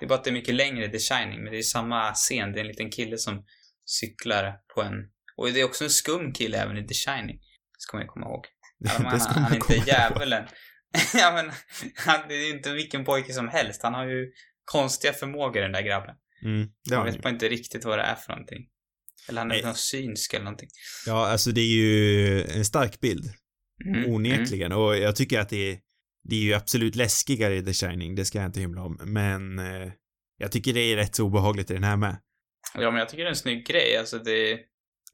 [0.00, 2.52] det är bara att det är mycket längre The Shining, men det är samma scen.
[2.52, 3.44] Det är en liten kille som
[3.84, 4.94] cyklar på en...
[5.36, 7.38] Och det är också en skum kille även i The Shining.
[7.78, 8.44] Ska man ju komma ihåg.
[8.78, 10.44] Ja, men det han, ska han man är inte djävulen.
[11.14, 11.52] ja men,
[11.96, 13.82] han, det är ju inte vilken pojke som helst.
[13.82, 14.32] Han har ju
[14.64, 16.14] konstiga förmågor den där grabben.
[16.44, 18.68] Mm, det Man han vet bara inte riktigt vad det är för någonting.
[19.28, 20.68] Eller han är någon synsk eller någonting.
[21.06, 23.24] Ja, alltså det är ju en stark bild.
[23.84, 24.14] Mm, mm.
[24.14, 24.72] Onekligen.
[24.72, 25.78] Och jag tycker att det är,
[26.28, 28.98] det är ju absolut läskigare i The Shining, det ska jag inte hymla om.
[29.04, 29.92] Men eh,
[30.38, 32.16] jag tycker det är rätt så obehagligt i den här med.
[32.74, 33.96] Ja, men jag tycker det är en snygg grej.
[33.96, 34.58] Alltså det...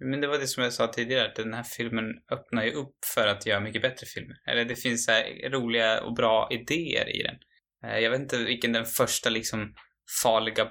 [0.05, 2.95] Men det var det som jag sa tidigare, att den här filmen öppnar ju upp
[3.15, 4.37] för att göra mycket bättre filmer.
[4.51, 5.13] Eller det finns så
[5.51, 7.37] roliga och bra idéer i den.
[7.85, 9.75] Eh, Jag vet inte vilken den första liksom
[10.23, 10.65] farliga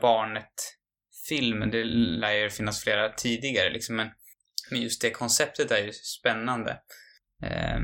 [1.29, 4.09] barnet-filmen, det lär ju finnas flera tidigare liksom, men,
[4.71, 6.79] men just det konceptet är ju spännande.
[7.43, 7.83] Ehm,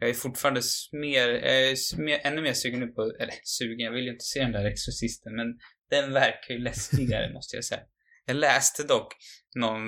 [0.00, 0.60] Jag är fortfarande
[0.92, 4.24] mer, jag är mer, ännu mer sugen nu på, eller sugen, jag vill ju inte
[4.24, 5.46] se den där Exorcisten, men
[5.90, 7.82] den verkar ju läskigare måste jag säga.
[8.26, 9.14] Jag läste dock
[9.54, 9.82] någon,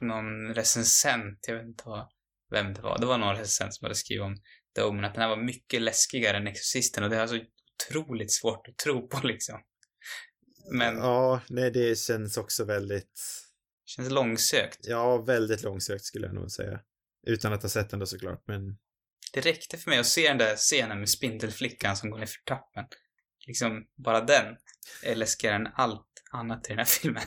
[0.00, 2.08] någon recensent, jag vet inte vad,
[2.50, 4.36] vem det var, det var någon recensent som hade skrivit om
[4.76, 7.38] The Omen, att den här var mycket läskigare än Exorcisten och det är alltså
[7.90, 9.60] otroligt svårt att tro på liksom.
[10.70, 13.20] Men Ja, nej det känns också väldigt,
[13.86, 14.78] känns långsökt.
[14.82, 16.80] ja, väldigt långsökt skulle jag nog säga.
[17.26, 18.78] Utan att ha sett den då såklart, men
[19.32, 22.40] Det räckte för mig att se den där scenen med spindelflickan som går ner för
[22.48, 22.84] trappen.
[23.46, 24.56] Liksom, bara den
[25.02, 27.22] är läskigare än allt annat i den här filmen.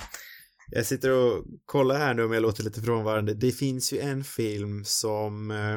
[0.72, 3.34] Jag sitter och kollar här nu om jag låter lite frånvarande.
[3.34, 5.74] Det finns ju en film som eh,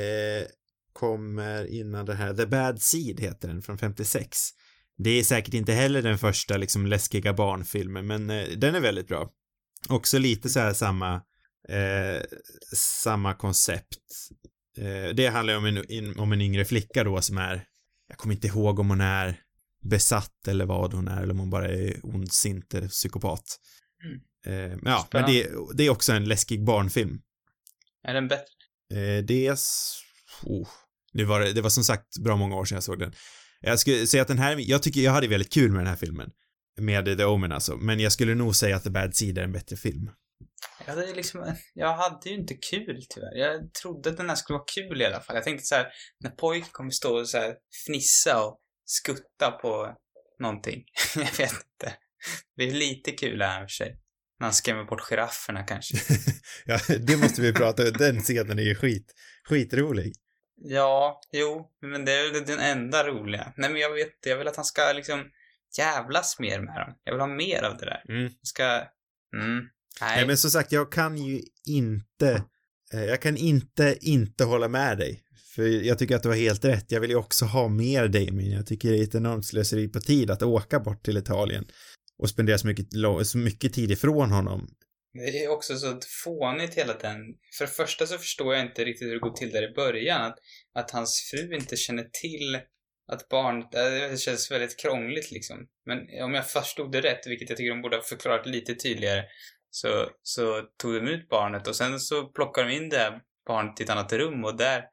[0.00, 0.46] eh,
[0.92, 2.34] kommer innan det här.
[2.34, 4.38] The Bad Seed heter den, från 56.
[4.98, 9.08] Det är säkert inte heller den första liksom läskiga barnfilmen, men eh, den är väldigt
[9.08, 9.30] bra.
[9.88, 11.14] Också lite så här samma,
[11.68, 12.22] eh,
[12.76, 13.98] samma koncept.
[14.76, 17.66] Eh, det handlar om en, in, om en yngre flicka då som är,
[18.08, 19.40] jag kommer inte ihåg om hon är
[19.82, 23.44] besatt eller vad hon är, eller om hon bara är ondsint eller psykopat.
[24.46, 27.20] Eh, men ja, men det, det är också en läskig barnfilm.
[28.02, 28.44] Är den bättre?
[28.90, 29.58] Eh, det är...
[30.42, 30.68] Oh.
[31.12, 33.12] Nu var det, det var som sagt bra många år sedan jag såg den.
[33.64, 35.96] Jag skulle säga att den här, jag tycker jag hade väldigt kul med den här
[35.96, 36.30] filmen.
[36.80, 39.52] Med The Omen alltså, men jag skulle nog säga att The Bad Seed är en
[39.52, 40.10] bättre film.
[40.86, 43.34] Ja, det är liksom, jag hade ju inte kul tyvärr.
[43.36, 45.36] Jag trodde att den här skulle vara kul i alla fall.
[45.36, 45.86] Jag tänkte så här,
[46.20, 47.54] när pojken kommer stå och så här
[47.86, 49.96] fnissa och skutta på
[50.40, 50.84] någonting.
[51.16, 51.96] jag vet inte.
[52.56, 54.00] Det är lite kul här för sig.
[54.40, 55.96] När han skrämmer bort girafferna kanske.
[56.66, 57.92] ja, det måste vi prata om.
[57.92, 60.14] Den scenen är ju skit, skitrolig.
[60.56, 63.52] Ja, jo, men det är väl den enda roliga.
[63.56, 65.24] Nej men jag vet jag vill att han ska liksom
[65.78, 66.94] jävlas mer med dem.
[67.04, 68.04] Jag vill ha mer av det där.
[68.08, 68.22] Mm.
[68.22, 68.64] Jag ska,
[69.36, 69.68] mm.
[70.00, 70.16] Nej.
[70.16, 72.44] Nej, men som sagt, jag kan ju inte,
[72.92, 75.20] eh, jag kan inte inte hålla med dig.
[75.54, 76.92] För jag tycker att det var helt rätt.
[76.92, 78.50] Jag vill ju också ha mer Damien.
[78.50, 81.64] Jag tycker det är ett enormt slöseri på tid att åka bort till Italien
[82.18, 82.86] och spendera så mycket,
[83.26, 84.68] så mycket tid ifrån honom.
[85.14, 87.18] Det är också så fånigt hela den.
[87.58, 90.22] För det första så förstår jag inte riktigt hur det går till där i början.
[90.22, 90.38] Att,
[90.74, 92.60] att hans fru inte känner till
[93.12, 95.68] att barnet, det känns väldigt krångligt liksom.
[95.86, 99.24] Men om jag förstod det rätt, vilket jag tycker de borde ha förklarat lite tydligare,
[99.70, 103.80] så, så tog de ut barnet och sen så plockade de in det här barnet
[103.80, 104.84] i ett annat rum och där,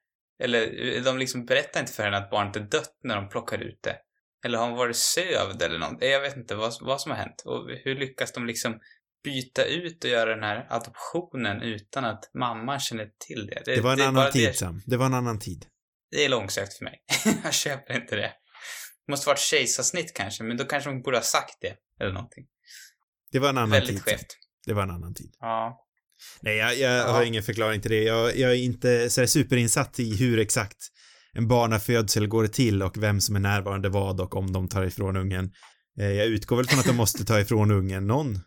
[0.43, 3.79] eller de liksom berättar inte för henne att barnet är dött när de plockar ut
[3.83, 3.97] det.
[4.45, 5.97] Eller har hon varit sövd eller något?
[6.01, 7.43] Jag vet inte vad, vad som har hänt.
[7.45, 8.79] Och hur lyckas de liksom
[9.23, 13.61] byta ut och göra den här adoptionen utan att mamman känner till det?
[13.65, 14.53] Det, det var en det annan tid, det...
[14.53, 14.81] Sam.
[14.85, 15.65] Det var en annan tid.
[16.11, 17.03] Det är långsökt för mig.
[17.43, 18.31] jag köper inte det.
[19.05, 21.75] Det måste varit kejsarsnitt kanske, men då kanske hon borde ha sagt det.
[21.99, 22.45] Eller någonting.
[23.31, 24.05] Det var en annan Väldigt tid.
[24.05, 24.37] Väldigt skevt.
[24.65, 25.35] Det var en annan tid.
[25.39, 25.87] Ja.
[26.41, 27.11] Nej, jag, jag ja.
[27.11, 28.03] har ingen förklaring till det.
[28.03, 30.77] Jag, jag är inte så superinsatt i hur exakt
[31.33, 35.17] en barnafödsel går till och vem som är närvarande vad och om de tar ifrån
[35.17, 35.51] ungen.
[35.99, 38.39] Eh, jag utgår väl från att de måste ta ifrån ungen någon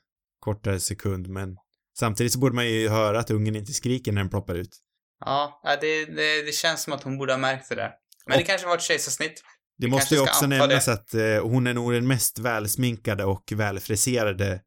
[0.45, 1.57] kortare sekund, men
[1.99, 4.79] samtidigt så borde man ju höra att ungen inte skriker när den ploppar ut.
[5.25, 7.91] Ja, det, det, det känns som att hon borde ha märkt det där.
[8.27, 9.43] Men och, det kanske var ett kejsarsnitt.
[9.79, 14.61] Det måste ju också nämnas att eh, hon är nog den mest välsminkade och välfriserade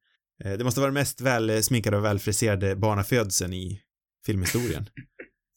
[0.43, 3.81] eh, det måste vara den mest välsminkade och välfriserade barnafödseln i
[4.25, 4.89] filmhistorien.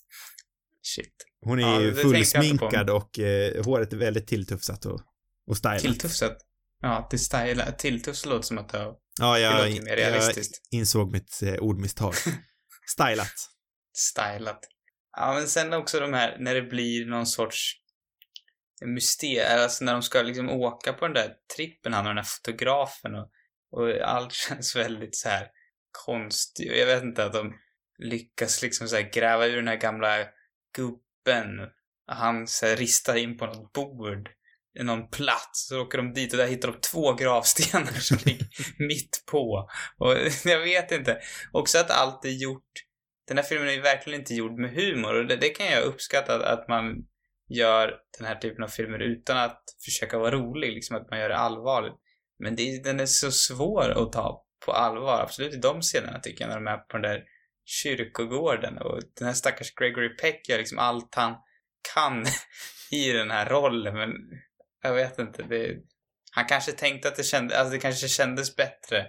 [0.82, 1.14] Shit.
[1.40, 5.00] Hon är ju ja, fullsminkad och eh, håret är väldigt tilltufsat och,
[5.46, 5.78] och stylat.
[5.78, 6.38] Tilltufsat?
[6.82, 12.14] Ja, det styla, tilltufs låter som att det Ja, jag, jag insåg mitt eh, ordmisstag.
[12.86, 13.34] stylat.
[13.96, 14.60] Stylat.
[15.16, 17.72] Ja, men sen också de här, när det blir någon sorts
[18.84, 22.24] mysterium, alltså när de ska liksom åka på den där trippen, han och den här
[22.24, 23.30] fotografen och,
[23.70, 25.48] och allt känns väldigt så här
[26.06, 26.76] konstigt.
[26.76, 27.54] Jag vet inte att de
[27.98, 30.16] lyckas liksom så gräva ur den här gamla
[30.76, 31.68] gubben.
[32.06, 34.30] Han så här ristar in på något bord
[34.80, 35.68] någon plats.
[35.68, 38.46] Så åker de dit och där hittar de två gravstenar som ligger
[38.78, 39.68] mitt på.
[39.98, 41.20] Och jag vet inte.
[41.52, 42.72] Också att allt är gjort
[43.30, 45.84] den här filmen är ju verkligen inte gjord med humor och det, det kan jag
[45.84, 46.84] uppskatta att man
[47.48, 51.28] gör den här typen av filmer utan att försöka vara rolig, liksom att man gör
[51.28, 51.94] det allvarligt.
[52.38, 56.44] Men det, den är så svår att ta på allvar, absolut i de scenerna tycker
[56.44, 57.24] jag, när de är på den där
[57.64, 61.34] kyrkogården och den här stackars Gregory Peck gör liksom allt han
[61.94, 62.26] kan
[62.90, 64.10] i den här rollen, men
[64.82, 65.76] jag vet inte, det,
[66.32, 69.06] han kanske tänkte att det kändes, alltså det kanske kändes bättre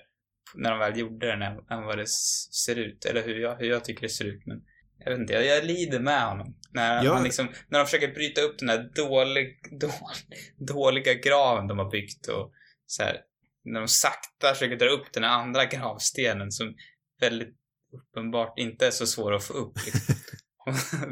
[0.55, 3.05] när de väl gjorde den än, än vad det ser ut.
[3.05, 4.45] Eller hur jag, hur jag tycker det ser ut.
[4.45, 4.61] Men
[4.97, 6.55] jag vet inte, jag, jag lider med honom.
[6.71, 7.13] När, ja.
[7.13, 11.91] han liksom, när de försöker bryta upp den här dålig, dålig, dåliga graven de har
[11.91, 12.51] byggt och
[12.85, 13.17] så här,
[13.63, 16.75] när de sakta försöker dra upp den här andra gravstenen som
[17.19, 17.55] väldigt
[17.93, 19.73] uppenbart inte är så svår att få upp.
[19.85, 20.15] Liksom.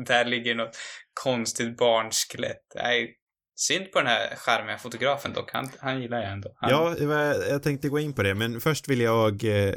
[0.04, 0.78] där ligger något
[1.14, 2.72] konstigt barnskelett.
[2.76, 3.16] Nej,
[3.60, 5.52] Synd på den här charmiga fotografen dock.
[5.52, 6.54] Han, han gillar jag ändå.
[6.56, 6.70] Han...
[6.70, 6.98] Ja,
[7.36, 9.76] jag tänkte gå in på det, men först vill jag eh,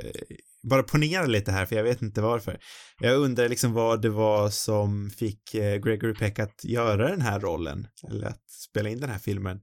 [0.71, 2.61] bara ponera lite här, för jag vet inte varför.
[3.01, 7.41] Jag undrar liksom vad det var som fick eh, Gregory Peck att göra den här
[7.41, 9.61] rollen, eller att spela in den här filmen.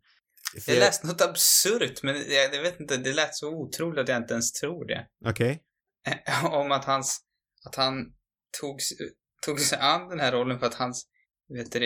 [0.66, 4.08] För jag läste något absurt, men jag, jag, vet inte, det lät så otroligt att
[4.08, 5.08] jag inte ens tror det.
[5.26, 5.64] Okej.
[6.08, 6.50] Okay.
[6.60, 7.22] Om att hans,
[7.68, 8.06] att han
[8.62, 8.80] tog,
[9.46, 11.06] tog sig an den här rollen för att hans,
[11.54, 11.80] vet du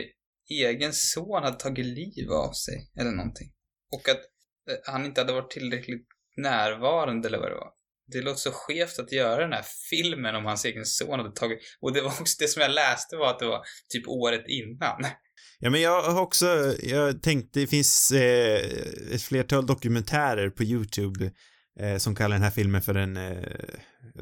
[0.50, 3.52] egen son hade tagit liv av sig, eller någonting.
[3.96, 4.22] Och att
[4.70, 7.72] eh, han inte hade varit tillräckligt närvarande eller vad det var.
[8.12, 11.60] Det låter så skevt att göra den här filmen om hans egen son hade tagit...
[11.82, 13.62] Och det var också det som jag läste var att det var
[13.94, 15.06] typ året innan.
[15.60, 18.62] Ja, men jag har också, jag tänkte, det finns eh,
[19.12, 21.32] ett flertal dokumentärer på YouTube
[21.80, 23.44] eh, som kallar den här filmen för en eh,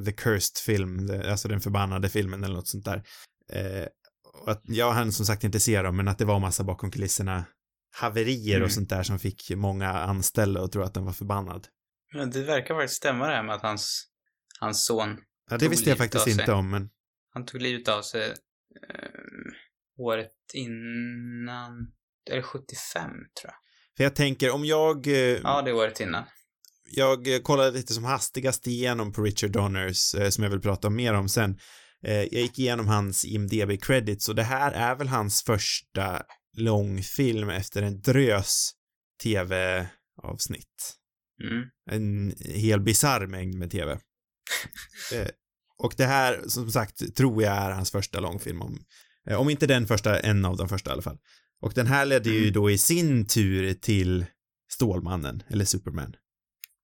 [0.06, 3.04] The Cursed film, alltså den förbannade filmen eller något sånt där.
[3.54, 3.88] Eh,
[4.46, 7.46] att jag hann som sagt inte se dem, men att det var massa bakom kulisserna
[7.94, 8.65] haverier mm.
[8.65, 11.67] och sånt där som fick många anställda att tro att den var förbannad.
[12.13, 14.08] Men det verkar faktiskt stämma det här med att hans,
[14.60, 15.17] hans son
[15.52, 16.89] Ja, det visste jag faktiskt inte om, men...
[17.34, 18.36] Han tog livet av sig eh,
[19.98, 21.91] året innan,
[22.32, 23.54] eller 75 tror jag.
[23.98, 25.08] För jag tänker om jag...
[25.08, 26.24] Eh, ja, det är året innan.
[26.91, 30.89] Jag eh, kollade lite som hastigast igenom på Richard Donners, eh, som jag vill prata
[30.89, 31.60] mer om sen.
[32.04, 36.24] Eh, jag gick igenom hans IMDB credits och det här är väl hans första
[36.58, 38.72] långfilm efter en drös
[39.24, 40.98] tv-avsnitt.
[41.44, 41.64] Mm.
[41.92, 43.92] En hel bisarr mängd med tv.
[45.14, 45.28] eh,
[45.78, 48.80] och det här, som sagt, tror jag är hans första långfilm om,
[49.30, 51.20] eh, om inte den första, en av de första i alla fall.
[51.62, 52.44] Och den här ledde mm.
[52.44, 54.26] ju då i sin tur till
[54.72, 56.16] Stålmannen, eller Superman.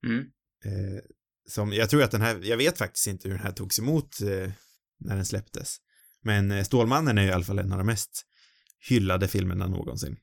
[0.05, 0.19] Mm.
[0.65, 1.01] Eh,
[1.49, 4.21] som, jag tror att den här, jag vet faktiskt inte hur den här togs emot
[4.21, 4.51] eh,
[4.99, 5.77] när den släpptes.
[6.23, 8.21] Men eh, Stålmannen är ju i alla fall en av de mest
[8.89, 10.17] hyllade filmerna någonsin.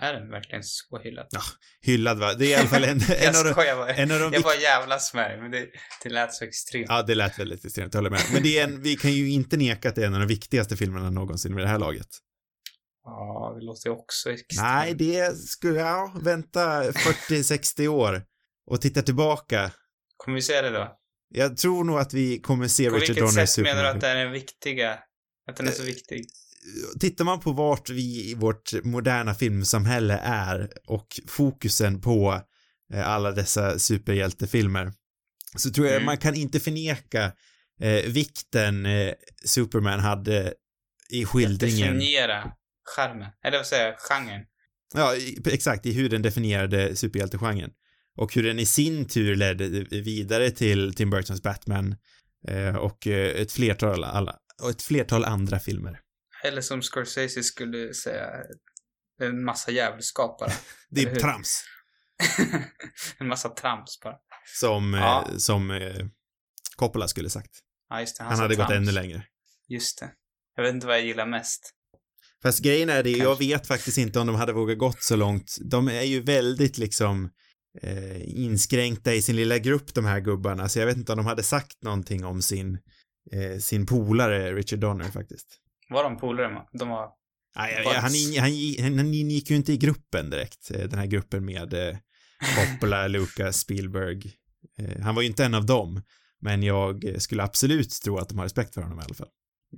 [0.00, 1.26] Är den verkligen så hyllad?
[1.30, 1.40] Ja,
[1.80, 2.34] hyllad va?
[2.34, 3.94] Det är i alla fall en, en jag av de, bara.
[3.94, 5.66] en av de Jag bara jävlas med dig, men det,
[6.02, 6.86] det lät så extremt.
[6.88, 8.20] Ja, det lät väldigt extremt, jag håller med.
[8.32, 10.26] Men det är en, vi kan ju inte neka att det är en av de
[10.26, 12.08] viktigaste filmerna någonsin med det här laget.
[13.04, 14.62] Ja, det låter ju också extremt.
[14.62, 18.24] Nej, det skulle, ja, vänta 40-60 år
[18.66, 19.72] och titta tillbaka.
[20.16, 20.99] Kommer vi se det då?
[21.34, 23.88] Jag tror nog att vi kommer se På Richard vilket Donner i sätt menar du
[23.88, 24.98] att den är viktiga?
[25.50, 26.26] Att den är Eh, så viktig?
[27.00, 32.40] Tittar man på vart vi i vårt moderna filmsamhälle är och fokusen på
[32.94, 34.92] eh, alla dessa superhjältefilmer
[35.56, 36.06] så tror jag Mm.
[36.06, 37.32] man kan inte förneka
[37.80, 39.12] eh, vikten eh,
[39.44, 40.54] Superman hade
[41.10, 41.94] i skildringen.
[41.94, 42.52] Definiera
[42.96, 43.28] charmen.
[43.44, 43.94] Eller vad säger jag?
[43.98, 44.42] Genren.
[44.94, 47.70] Ja, i- exakt, i hur den definierade superhjältegenren.
[48.20, 49.68] Och hur den i sin tur ledde
[50.00, 51.96] vidare till Tim Burtons Batman
[52.48, 56.00] eh, och eh, ett flertal, alla, och ett flertal andra filmer.
[56.44, 58.26] Eller som Scorsese skulle säga,
[59.22, 60.52] en massa djävulskap bara.
[60.90, 61.64] Det är trams.
[63.18, 64.14] en massa trams bara.
[64.60, 65.26] Som, Ja.
[65.30, 66.06] eh, som eh,
[66.76, 67.50] Coppola skulle sagt.
[67.88, 68.24] Ja, just det.
[68.24, 68.76] Han sa hade gått trams.
[68.88, 69.22] ännu längre.
[69.68, 70.10] Just det.
[70.56, 71.70] Jag vet inte vad jag gillar mest.
[72.42, 73.44] Fast grejen är det, jag Kanske.
[73.44, 75.56] vet faktiskt inte om de hade vågat gått så långt.
[75.70, 77.30] De är ju väldigt liksom
[77.82, 81.26] eh, inskränkta i sin lilla grupp, de här gubbarna, så jag vet inte om de
[81.26, 82.78] hade sagt någonting om sin,
[83.32, 85.46] eh, sin polare Richard Donner faktiskt.
[85.88, 86.62] Var de polare?
[86.72, 87.08] De var...
[87.56, 88.12] Nej, han, han,
[88.84, 91.96] han, han ingick ju inte i gruppen direkt, eh, den här gruppen med eh,
[92.56, 94.32] Coppola, Lucas, Spielberg.
[94.78, 96.02] Eh, han var ju inte en av dem,
[96.40, 99.28] men jag skulle absolut tro att de har respekt för honom i alla fall.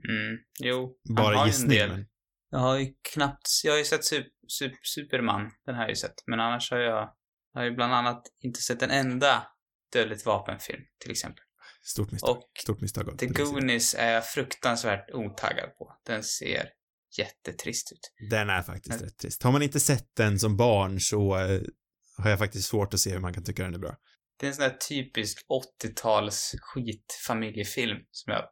[0.09, 0.97] Mm, jo.
[1.07, 1.91] han Bara har ju en gissning, del.
[1.91, 2.07] men
[2.51, 3.49] Jag har ju knappt...
[3.65, 5.51] Jag har ju sett sup, sup, Superman.
[5.67, 6.15] Den har jag ju sett.
[6.27, 7.11] Men annars har jag...
[7.53, 9.47] Jag har ju bland annat inte sett en enda
[9.93, 11.43] Dödligt vapenfilm, till exempel.
[11.83, 12.37] stort misstag.
[12.37, 13.27] Och Stort misstag The.
[13.27, 15.97] Goonies är jag fruktansvärt otaggad på.
[16.07, 16.69] Den ser
[17.19, 18.31] jättetrist ut.
[18.31, 19.43] Den är faktiskt Men- rätt trist.
[19.43, 21.61] Har man inte sett den som barn så eh,
[22.17, 23.97] har jag faktiskt svårt att se hur man kan tycka den är bra.
[24.39, 25.39] Det är en sån där typisk
[25.83, 28.45] 80-tals skitfamiljefilm som jag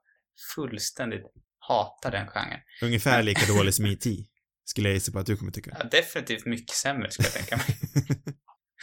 [0.54, 1.22] fullständigt
[1.58, 2.60] hatar den genren.
[2.82, 4.10] Ungefär lika dålig som E.T.
[4.64, 5.76] Skulle jag gissa på att du kommer tycka.
[5.78, 7.66] Ja, definitivt mycket sämre skulle jag tänka mig.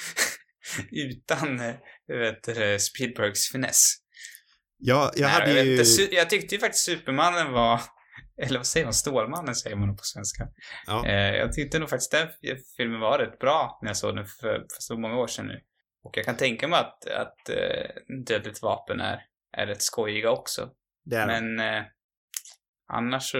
[0.91, 1.75] Utan, eh,
[2.07, 3.93] vet du, Spielbergs finess.
[4.77, 6.07] Ja, jag Nej, hade vet ju...
[6.12, 7.81] jag tyckte ju faktiskt Supermannen var,
[8.41, 10.47] eller vad säger man, Stålmannen säger man på svenska.
[10.88, 11.05] Ja.
[11.07, 12.27] Eh, jag tyckte nog faktiskt den
[12.77, 15.62] filmen var rätt bra när jag såg den för, för så många år sedan nu.
[16.03, 19.21] Och jag kan tänka mig att, att eh, Dödligt vapen är,
[19.57, 20.69] är rätt skojiga också.
[21.05, 21.27] Det är.
[21.27, 21.83] Men eh,
[22.88, 23.38] annars så,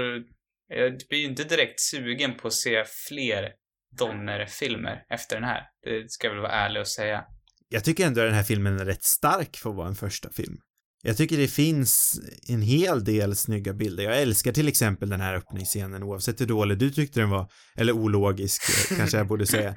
[0.68, 3.54] jag blir ju inte direkt sugen på att se fler
[4.00, 5.62] Donner-filmer efter den här.
[5.84, 7.24] Det ska jag väl vara ärlig och säga.
[7.70, 10.30] Jag tycker ändå att den här filmen är rätt stark för att vara en första
[10.30, 10.58] film.
[11.04, 14.04] Jag tycker det finns en hel del snygga bilder.
[14.04, 17.94] Jag älskar till exempel den här öppningsscenen oavsett hur dålig du tyckte den var, eller
[17.94, 19.76] ologisk eh, kanske jag borde säga.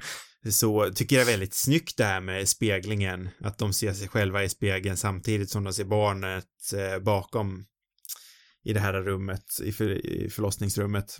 [0.49, 4.49] Så tycker jag väldigt snyggt det här med speglingen, att de ser sig själva i
[4.49, 6.45] spegeln samtidigt som de ser barnet
[6.75, 7.65] eh, bakom
[8.63, 11.17] i det här rummet, i, för, i förlossningsrummet.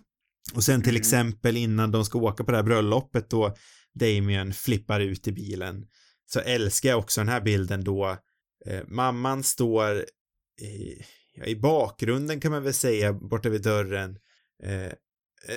[0.55, 0.99] Och sen till Mm.
[0.99, 3.55] exempel innan de ska åka på det här bröllopet då
[3.93, 5.87] Damien flippar ut i bilen
[6.25, 8.17] så älskar jag också den här bilden då
[8.65, 9.97] eh, mamman står
[10.61, 11.01] i,
[11.33, 14.17] ja, i bakgrunden kan man väl säga borta vid dörren.
[14.63, 14.91] Eh, eh,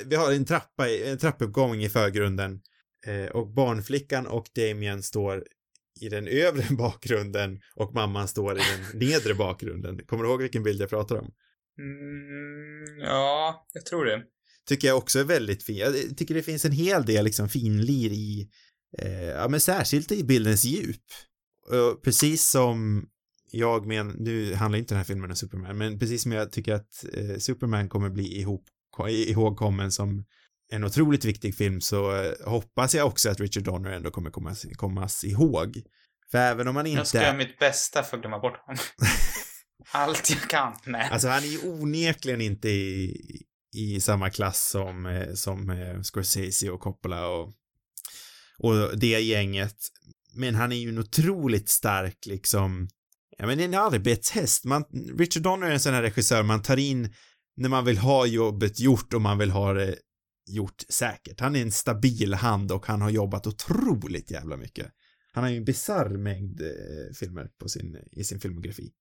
[0.07, 2.61] vi har en trappa, en trappuppgång i förgrunden
[3.07, 5.45] eh, och barnflickan och Damien står
[6.01, 10.07] i den övre bakgrunden och mamman står i den nedre bakgrunden.
[10.07, 11.31] Kommer du ihåg vilken bild jag pratar om?
[11.79, 14.23] Mm, ja, jag tror det.
[14.69, 15.77] Tycker jag också är väldigt fin.
[15.77, 18.49] Jag tycker det finns en hel del liksom finlir i,
[18.99, 21.03] eh, ja men särskilt i bildens djup.
[21.71, 23.07] Och precis som
[23.51, 26.75] jag men, nu handlar inte den här filmen om Superman, men precis som jag tycker
[26.75, 28.65] att eh, Superman kommer bli ihop,
[29.09, 30.25] ihågkommen som
[30.73, 34.67] en otroligt viktig film så eh, hoppas jag också att Richard Donner ändå kommer kommas,
[34.77, 35.83] kommas ihåg.
[36.31, 38.83] För även om han Jag ska inte göra mitt bästa för att glömma bort honom.
[39.93, 40.77] Allt jag kan.
[40.85, 41.09] Nej.
[41.13, 43.43] Alltså han är ju onekligen inte i,
[43.75, 47.55] i samma klass som, eh, som eh, Scorsese och Coppola och,
[48.59, 49.77] och det gänget.
[50.35, 52.89] Men han är ju en otroligt stark liksom,
[53.39, 54.65] ja men en arbetshäst.
[54.65, 54.85] Man,
[55.19, 57.15] Richard Donner är en sån här regissör man tar in
[57.57, 59.97] när man vill ha jobbet gjort och man vill ha det
[60.47, 61.41] gjort säkert.
[61.41, 64.87] Han är en stabil hand och han har jobbat otroligt jävla mycket.
[65.33, 68.93] Han har ju en bisarr mängd eh, filmer på sin, i sin filmografi.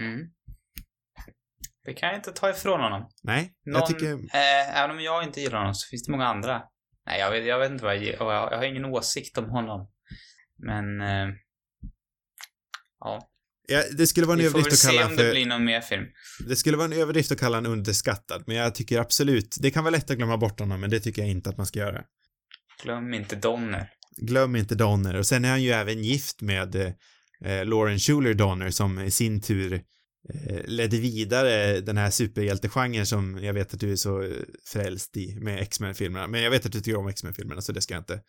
[0.00, 0.28] Mm.
[1.86, 3.08] Det kan jag inte ta ifrån honom.
[3.22, 6.26] Nej, Någon, jag tycker eh, även om jag inte gillar honom så finns det många
[6.26, 6.62] andra.
[7.06, 8.32] Nej, jag vet, jag vet inte vad jag gillar.
[8.32, 9.90] Jag, jag har ingen åsikt om honom.
[10.58, 11.00] Men...
[11.00, 11.34] Eh,
[13.00, 13.28] ja.
[13.68, 15.30] Ja, det skulle vara en Vi får väl överdrift att se kalla om det för...
[15.30, 16.04] blir någon mer film.
[16.48, 19.84] Det skulle vara en överdrift att kalla han underskattad, men jag tycker absolut, det kan
[19.84, 22.04] vara lätt att glömma bort honom, men det tycker jag inte att man ska göra.
[22.82, 23.90] Glöm inte Donner.
[24.16, 26.76] Glöm inte Donner, och sen är han ju även gift med
[27.44, 29.82] eh, Lauren Schuler Donner som i sin tur
[30.64, 34.30] ledde vidare den här superhjältegenren som jag vet att du är så eh,
[34.64, 37.94] frälst i med X-Men-filmerna, men jag vet att du tycker om X-Men-filmerna så det ska
[37.94, 38.20] jag inte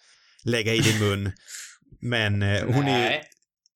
[0.44, 1.32] lägga i din mun.
[2.02, 3.24] Men eh, hon Nej,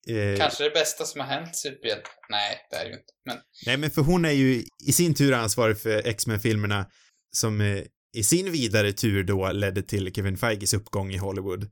[0.06, 0.32] är ju...
[0.32, 2.10] Eh, kanske det bästa som har hänt superhjälte.
[2.30, 3.12] Nej, det är ju inte.
[3.26, 6.86] Men Nej, men för hon är ju i sin tur ansvarig för X-Men-filmerna
[7.32, 7.82] som eh,
[8.14, 11.70] i sin vidare tur då ledde till Kevin Feiges uppgång i Hollywood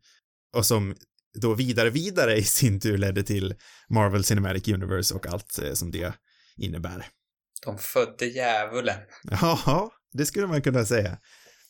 [0.56, 0.96] och som
[1.40, 3.54] då vidare vidare i sin tur ledde till
[3.88, 6.12] Marvel Cinematic Universe och allt eh, som det
[6.60, 7.06] innebär.
[7.64, 9.00] de födde djävulen.
[9.22, 11.18] Ja, det skulle man kunna säga.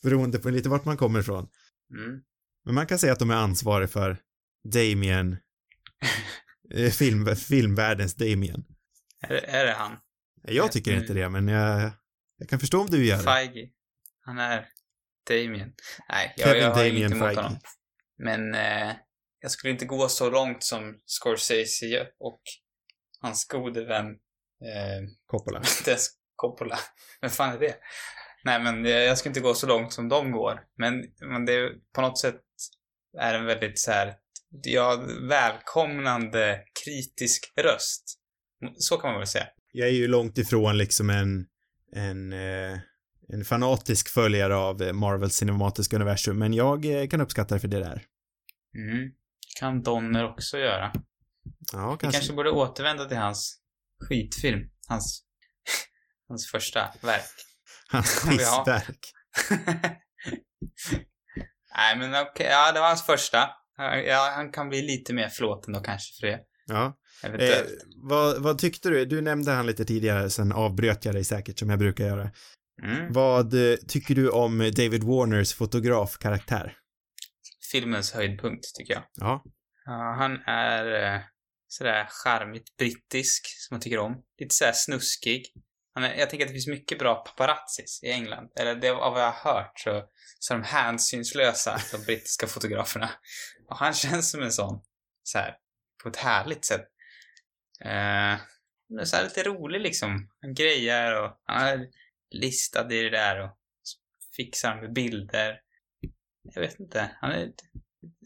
[0.03, 1.49] Beroende på lite vart man kommer ifrån.
[1.97, 2.21] Mm.
[2.65, 4.19] Men man kan säga att de är ansvariga för
[4.73, 5.37] Damien,
[6.75, 8.65] eh, film, filmvärldens Damien.
[9.21, 9.97] Är, är det han?
[10.43, 11.91] Jag tycker inte det, men jag,
[12.37, 13.23] jag kan förstå om du gör det.
[13.23, 13.69] Feige.
[14.21, 14.69] Han är
[15.29, 15.73] Damien.
[16.09, 17.41] Nej, jag, Kevin jag har Damien inget emot Feige.
[17.43, 17.59] honom.
[18.19, 18.97] Men eh,
[19.41, 22.43] jag skulle inte gå så långt som Scorsese och
[23.21, 24.07] hans gode vän
[24.61, 25.63] eh, Coppola.
[25.85, 26.79] Des Coppola.
[27.21, 27.75] Vem fan är det?
[28.45, 30.61] Nej, men jag ska inte gå så långt som de går.
[30.79, 32.41] Men, men det är på något sätt
[33.19, 34.15] är en väldigt så här,
[34.63, 38.19] ja, välkomnande kritisk röst.
[38.77, 39.47] Så kan man väl säga.
[39.73, 41.47] Jag är ju långt ifrån liksom en,
[41.97, 42.79] en, eh,
[43.29, 47.81] en fanatisk följare av Marvels cinematiska universum, men jag eh, kan uppskatta det för det
[47.81, 48.03] där.
[48.75, 49.11] Mm.
[49.61, 50.93] kan Donner också göra.
[51.73, 52.19] Ja, Vi kanske.
[52.19, 53.60] kanske borde återvända till hans
[54.01, 54.61] skitfilm.
[54.89, 55.23] Hans,
[56.29, 57.31] hans första verk.
[57.89, 59.13] Hans skissverk.
[61.77, 62.47] Nej, men okej.
[62.47, 63.51] Ja, det var hans första.
[64.07, 66.41] Ja, han kan bli lite mer förlåten då kanske för det.
[66.67, 66.97] Ja.
[67.23, 69.05] Eh, vad, vad tyckte du?
[69.05, 72.31] Du nämnde han lite tidigare, sen avbröt jag dig säkert som jag brukar göra.
[72.83, 73.13] Mm.
[73.13, 76.77] Vad eh, tycker du om David Warners fotografkaraktär?
[77.73, 79.03] Filmens höjdpunkt, tycker jag.
[79.15, 79.45] Ja.
[79.85, 81.21] Ja, han är eh,
[81.71, 84.23] sådär charmigt brittisk, som man tycker om.
[84.39, 85.53] Lite sådär snuskig.
[85.95, 88.51] Jag tänker att det finns mycket bra paparazzis i England.
[88.61, 90.05] Eller det, av vad jag har hört så,
[90.39, 93.11] så är de hänsynslösa, de brittiska fotograferna.
[93.69, 94.83] Och han känns som en sån,
[95.23, 95.57] så här,
[96.03, 96.87] på ett härligt sätt.
[97.85, 98.37] Eh,
[99.05, 100.31] så här lite rolig liksom.
[100.41, 101.87] Han grejar och han är
[102.31, 103.57] listad i det där och
[104.37, 105.61] fixar med bilder.
[106.43, 107.17] Jag vet inte.
[107.21, 107.53] Han är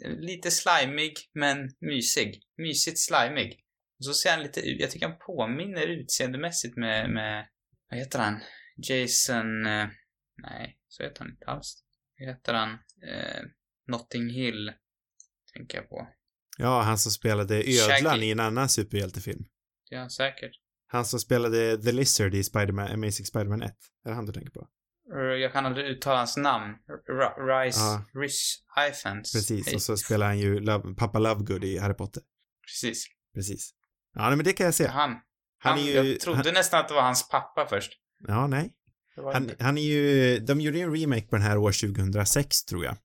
[0.04, 2.42] lite slimig, men mysig.
[2.56, 3.60] Mysigt slimig.
[3.98, 7.48] Och så ser han lite ut, jag tycker han påminner utseendemässigt med, med,
[7.90, 8.40] vad heter han?
[8.76, 9.86] Jason, eh,
[10.42, 11.84] nej, så heter han inte alls.
[12.18, 12.70] Vad heter han?
[13.08, 13.42] Eh,
[13.86, 14.72] Notting Hill,
[15.52, 16.08] tänker jag på.
[16.58, 18.26] Ja, han som spelade ödlan Shaggy.
[18.26, 19.44] i en annan superhjältefilm.
[19.90, 20.52] Han säkert.
[20.86, 23.72] Han som spelade The Lizard i Spider-Man, Amazing Spider-Man 1.
[24.04, 24.68] Är det han du tänker på?
[25.12, 26.74] R- Jag kan aldrig uttala hans namn.
[27.48, 28.05] Rice, Ja.
[28.20, 28.57] Rhys
[28.90, 29.32] Ifans.
[29.32, 32.22] Precis, och så spelar han ju Love, pappa Lovegood i Harry Potter.
[32.66, 33.07] Precis.
[33.34, 33.70] Precis.
[34.14, 34.86] Ja, men det kan jag se.
[34.86, 35.11] Han.
[35.11, 35.20] Han
[35.59, 35.92] Han, är ju...
[36.11, 37.92] jag trodde han, nästan att det var hans pappa först.
[38.28, 38.72] ja, nej.
[39.32, 40.38] Han, han är ju...
[40.38, 42.96] De gjorde ju en remake på den här år 2006, tror jag.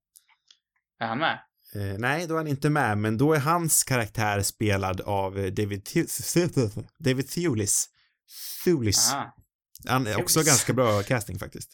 [1.00, 1.40] Är han med?
[1.76, 5.46] Eh, nej, då är han inte med, men då är hans karaktär spelad av eh,
[5.52, 7.90] David, Thu- David Thewlis.
[8.66, 9.14] Thewlis.
[9.14, 9.36] Aha.
[9.88, 11.70] Han är också ganska bra casting faktiskt.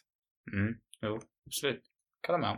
[0.53, 0.73] Mm.
[1.01, 1.81] Jo, absolut.
[2.21, 2.57] Kan jag med om.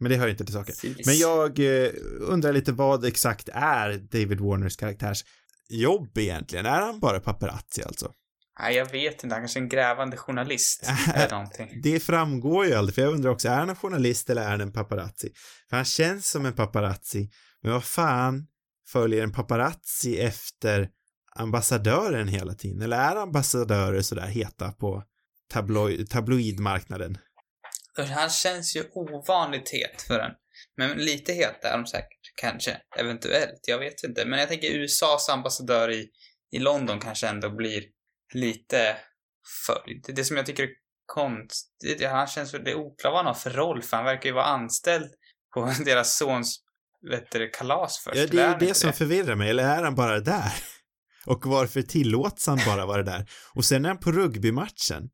[0.00, 0.74] Men det hör ju inte till saken.
[1.06, 5.24] Men jag eh, undrar lite vad exakt är David Warners karaktärs
[5.68, 6.66] jobb egentligen?
[6.66, 8.12] Är han bara paparazzi alltså?
[8.60, 9.34] Nej, jag vet inte.
[9.34, 10.90] Han kanske är en grävande journalist.
[11.14, 11.80] eller någonting.
[11.82, 14.60] Det framgår ju aldrig, för jag undrar också, är han en journalist eller är han
[14.60, 15.32] en paparazzi?
[15.68, 17.30] För han känns som en paparazzi,
[17.62, 18.46] men vad fan
[18.88, 20.88] följer en paparazzi efter
[21.36, 22.82] ambassadören hela tiden?
[22.82, 25.04] Eller är ambassadörer sådär heta på
[25.50, 27.18] tabloid, tabloidmarknaden?
[27.96, 30.32] Han känns ju ovanligt het för en.
[30.76, 32.20] Men lite het är de säkert.
[32.34, 32.76] Kanske.
[32.98, 33.60] Eventuellt.
[33.66, 34.24] Jag vet inte.
[34.24, 36.08] Men jag tänker USAs ambassadör i,
[36.52, 37.84] i London kanske ändå blir
[38.34, 38.96] lite
[39.66, 40.04] följd.
[40.16, 40.70] Det som jag tycker är
[41.06, 44.28] konstigt, han känns väl, det är oklart vad han har för roll, för han verkar
[44.28, 45.10] ju vara anställd
[45.54, 46.60] på deras sons,
[47.10, 48.16] vet du, kalas först.
[48.16, 50.52] Ja, det är ju det inte som förvirrar mig, eller är han bara där?
[51.26, 53.30] Och varför tillåts han bara vara där?
[53.54, 55.10] Och sen är han på rugbymatchen.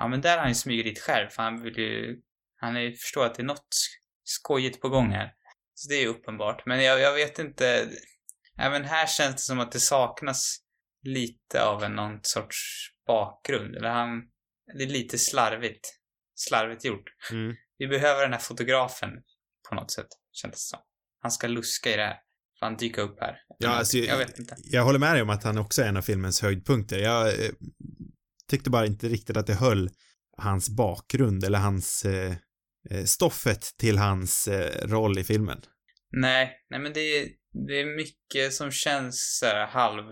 [0.00, 2.20] Ja, men där har han ju smugit dit själv, för han vill ju...
[2.56, 3.76] Han är förstår att det är något
[4.24, 5.32] skojigt på gång här.
[5.74, 6.66] Så det är ju uppenbart.
[6.66, 7.88] Men jag, jag vet inte...
[8.58, 10.58] Även här känns det som att det saknas
[11.02, 12.58] lite av en någon sorts
[13.06, 13.76] bakgrund.
[13.76, 14.22] Eller han...
[14.78, 15.88] Det är lite slarvigt.
[16.34, 17.04] Slarvigt gjort.
[17.32, 17.56] Mm.
[17.78, 19.10] Vi behöver den här fotografen
[19.68, 20.80] på något sätt, kändes det som.
[21.22, 22.16] Han ska luska i det här.
[22.60, 23.36] fan dyka upp här?
[23.58, 24.56] Ja, alltså, jag vet inte.
[24.58, 26.98] Jag håller med dig om att han också är en av filmens höjdpunkter.
[26.98, 27.50] Jag eh,
[28.50, 29.90] tyckte bara inte riktigt att det höll
[30.36, 32.34] hans bakgrund eller hans eh,
[32.90, 35.60] eh stoffet till hans eh, roll i filmen.
[36.10, 37.28] Nej, nej men det är,
[37.68, 40.04] det är mycket som känns så här halv,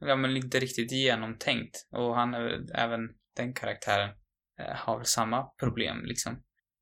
[0.00, 1.86] ja men inte riktigt genomtänkt.
[1.90, 3.00] Och han är väl, även
[3.36, 4.10] den karaktären,
[4.60, 6.32] eh, har väl samma problem liksom.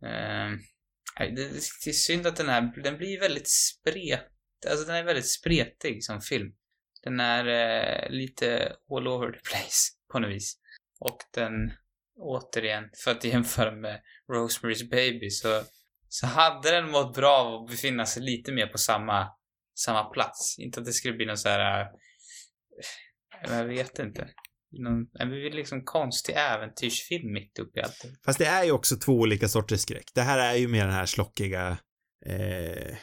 [0.04, 0.50] Eh,
[1.18, 1.50] det,
[1.84, 4.26] det är synd att den här, den blir väldigt spret,
[4.70, 6.52] alltså den är väldigt spretig som film.
[7.02, 10.59] Den är eh, lite all over the place på något vis.
[11.01, 11.72] Och den,
[12.16, 15.62] återigen, för att jämföra med Rosemary's Baby så
[16.09, 19.28] så hade den mått bra av att befinna sig lite mer på samma,
[19.78, 20.59] samma plats.
[20.59, 21.80] Inte att det skulle bli någon så här...
[21.80, 24.28] Äh, jag vet inte.
[24.70, 28.05] Någon, det blir liksom konstig äventyrsfilm mitt uppe i allt.
[28.24, 30.11] Fast det är ju också två olika sorters skräck.
[30.14, 31.78] Det här är ju mer den här slockiga
[32.26, 32.97] eh,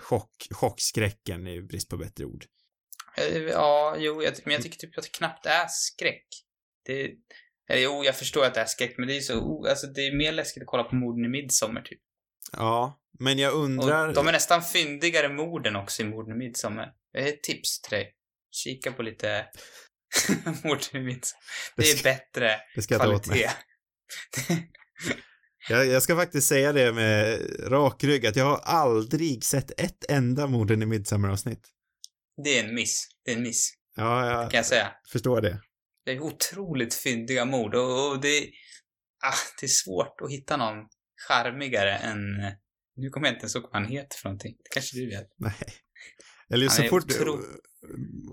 [0.00, 2.44] chock, chockskräcken i brist på bättre ord.
[3.18, 6.26] Eh, ja, jo, jag, men jag tycker typ att det knappt är skräck.
[6.90, 7.10] Det,
[7.70, 10.16] eller, jo, jag förstår att det är skräck, men det är så, alltså det är
[10.16, 12.00] mer läskigt att kolla på morden i Midsommar typ.
[12.52, 14.08] Ja, men jag undrar...
[14.08, 16.92] Och de är nästan fyndigare morden också i Morden i Midsommar.
[17.12, 18.14] Det är ett tips till dig.
[18.50, 19.46] Kika på lite
[20.64, 21.42] Morden i Midsommar.
[21.76, 23.28] Det är bättre det ska jag kvalitet.
[23.28, 24.70] Ta åt mig.
[25.68, 27.40] jag, jag ska faktiskt säga det med
[27.72, 31.68] rak rygg att jag har aldrig sett ett enda Morden i Midsommar-avsnitt.
[32.44, 33.08] Det är en miss.
[33.24, 33.72] Det är en miss.
[33.96, 34.92] Ja, jag kan jag säga.
[35.12, 35.60] förstår det.
[36.04, 38.50] Det är otroligt fyndiga mord och, det,
[39.24, 40.76] ah, det är svårt att hitta någon
[41.28, 42.20] charmigare än...
[42.96, 44.56] Nu kommer jag inte ens ihåg vad han heter för någonting.
[44.58, 45.28] Det kanske du vet?
[45.36, 45.54] Nej.
[46.50, 47.04] Eller så fort...
[47.04, 47.38] Otro...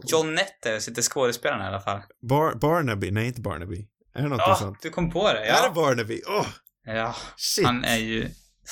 [0.07, 2.01] John Netter sitter skådespelaren i alla fall.
[2.29, 3.11] Bar Barnaby?
[3.11, 3.87] Nej, inte Barnaby.
[4.13, 4.81] Är det något oh, sånt?
[4.81, 5.47] du kom på det.
[5.47, 5.63] Ja.
[5.63, 6.21] Är det Barnaby?
[6.27, 6.41] Åh!
[6.41, 6.47] Oh.
[6.83, 7.15] Ja.
[7.37, 7.65] Shit.
[7.65, 8.29] Han är ju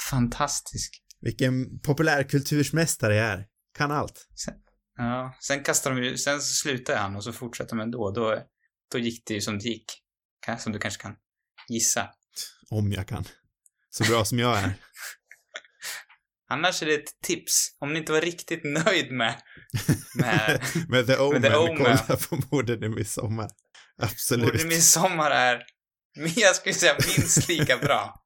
[0.10, 1.02] fantastisk.
[1.22, 3.46] Vilken populärkultursmästare jag är.
[3.78, 4.28] Kan allt.
[4.46, 4.54] Sen,
[4.98, 5.38] ja.
[5.42, 6.18] Sen kastar de ju...
[6.18, 8.12] Sen så slutar han och så fortsätter de ändå.
[8.12, 8.44] Då,
[8.92, 10.02] då gick det ju som det gick.
[10.60, 11.16] Som du kanske kan
[11.70, 12.10] gissa.
[12.70, 13.26] Om jag kan.
[13.90, 14.74] Så bra som jag är.
[16.50, 17.78] Annars är det ett tips.
[17.80, 19.36] Om ni inte var riktigt nöjd med...
[20.16, 21.42] Med, med The Omen.
[21.42, 21.78] Med The Omen.
[21.78, 23.50] Kolla på Morden i Midsommar.
[23.98, 24.46] Absolut.
[24.46, 25.64] Morden i Midsommar är,
[26.36, 28.22] jag skulle säga minst lika bra.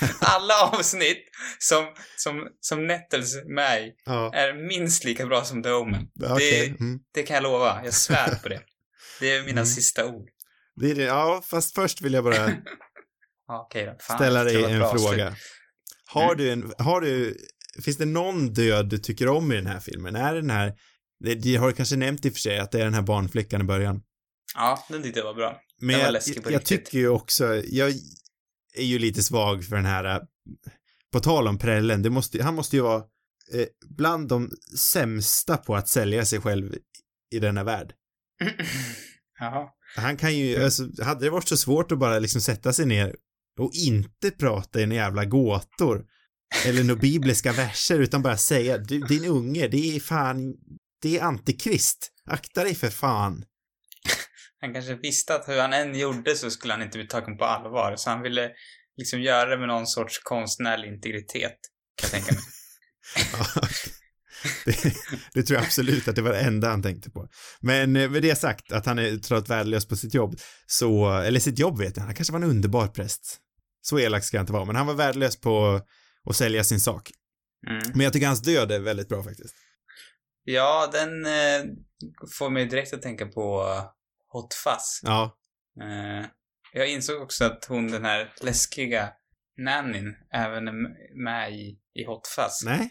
[0.20, 1.24] Alla avsnitt
[1.58, 4.34] som, som, som Nettles med ja.
[4.34, 6.08] är minst lika bra som The Omen.
[6.14, 6.50] Okay.
[6.50, 7.00] Det, mm.
[7.14, 7.80] det kan jag lova.
[7.84, 8.60] Jag svär på det.
[9.20, 9.66] Det är mina mm.
[9.66, 10.28] sista ord.
[10.76, 11.02] Det är det.
[11.02, 12.46] Ja, fast först vill jag bara
[13.46, 13.96] då.
[14.00, 15.36] Fan, ställa dig en fråga.
[16.06, 16.36] Har mm.
[16.36, 17.36] du en, har du,
[17.84, 20.16] finns det någon död du tycker om i den här filmen?
[20.16, 20.74] Är den här,
[21.24, 23.60] det, de har kanske nämnt i och för sig att det är den här barnflickan
[23.60, 24.02] i början.
[24.54, 25.60] Ja, den tyckte jag var bra.
[25.80, 27.90] Men den var läskig på jag, jag tycker ju också, jag
[28.74, 30.22] är ju lite svag för den här,
[31.12, 33.04] på tal om prällen, det måste, han måste ju vara
[33.52, 36.74] eh, bland de sämsta på att sälja sig själv
[37.30, 37.94] i denna värld.
[39.38, 39.68] Jaha.
[39.96, 43.16] Han kan ju, alltså, hade det varit så svårt att bara liksom sätta sig ner
[43.60, 46.04] och inte prata i några jävla gåtor
[46.66, 50.54] eller några bibliska verser utan bara säga du, din unge, det är fan,
[51.02, 52.12] det är antikrist.
[52.30, 53.44] Akta dig för fan.
[54.60, 57.44] Han kanske visste att hur han än gjorde så skulle han inte bli tagen på
[57.44, 58.50] allvar, så han ville
[58.96, 61.56] liksom göra det med någon sorts konstnärlig integritet,
[61.96, 62.42] kan jag tänka mig.
[64.64, 64.94] det,
[65.34, 67.28] det, tror jag absolut att det var det enda han tänkte på.
[67.60, 71.40] Men eh, med det sagt, att han är trots värdelös på sitt jobb, så, eller
[71.40, 73.38] sitt jobb vet jag, han kanske var en underbar präst.
[73.82, 75.80] Så elak ska jag inte vara, men han var värdelös på
[76.30, 77.10] att sälja sin sak.
[77.68, 77.82] Mm.
[77.94, 79.54] Men jag tycker hans död är väldigt bra faktiskt.
[80.44, 81.72] Ja, den eh,
[82.38, 83.66] får mig direkt att tänka på
[84.28, 85.00] Hot Fuzz.
[85.02, 85.36] Ja.
[85.82, 86.26] Eh,
[86.72, 89.12] jag insåg också att hon, den här läskiga
[89.58, 90.72] nannyn, även är
[91.24, 92.64] med i, i Hot Fuzz.
[92.64, 92.90] Nej.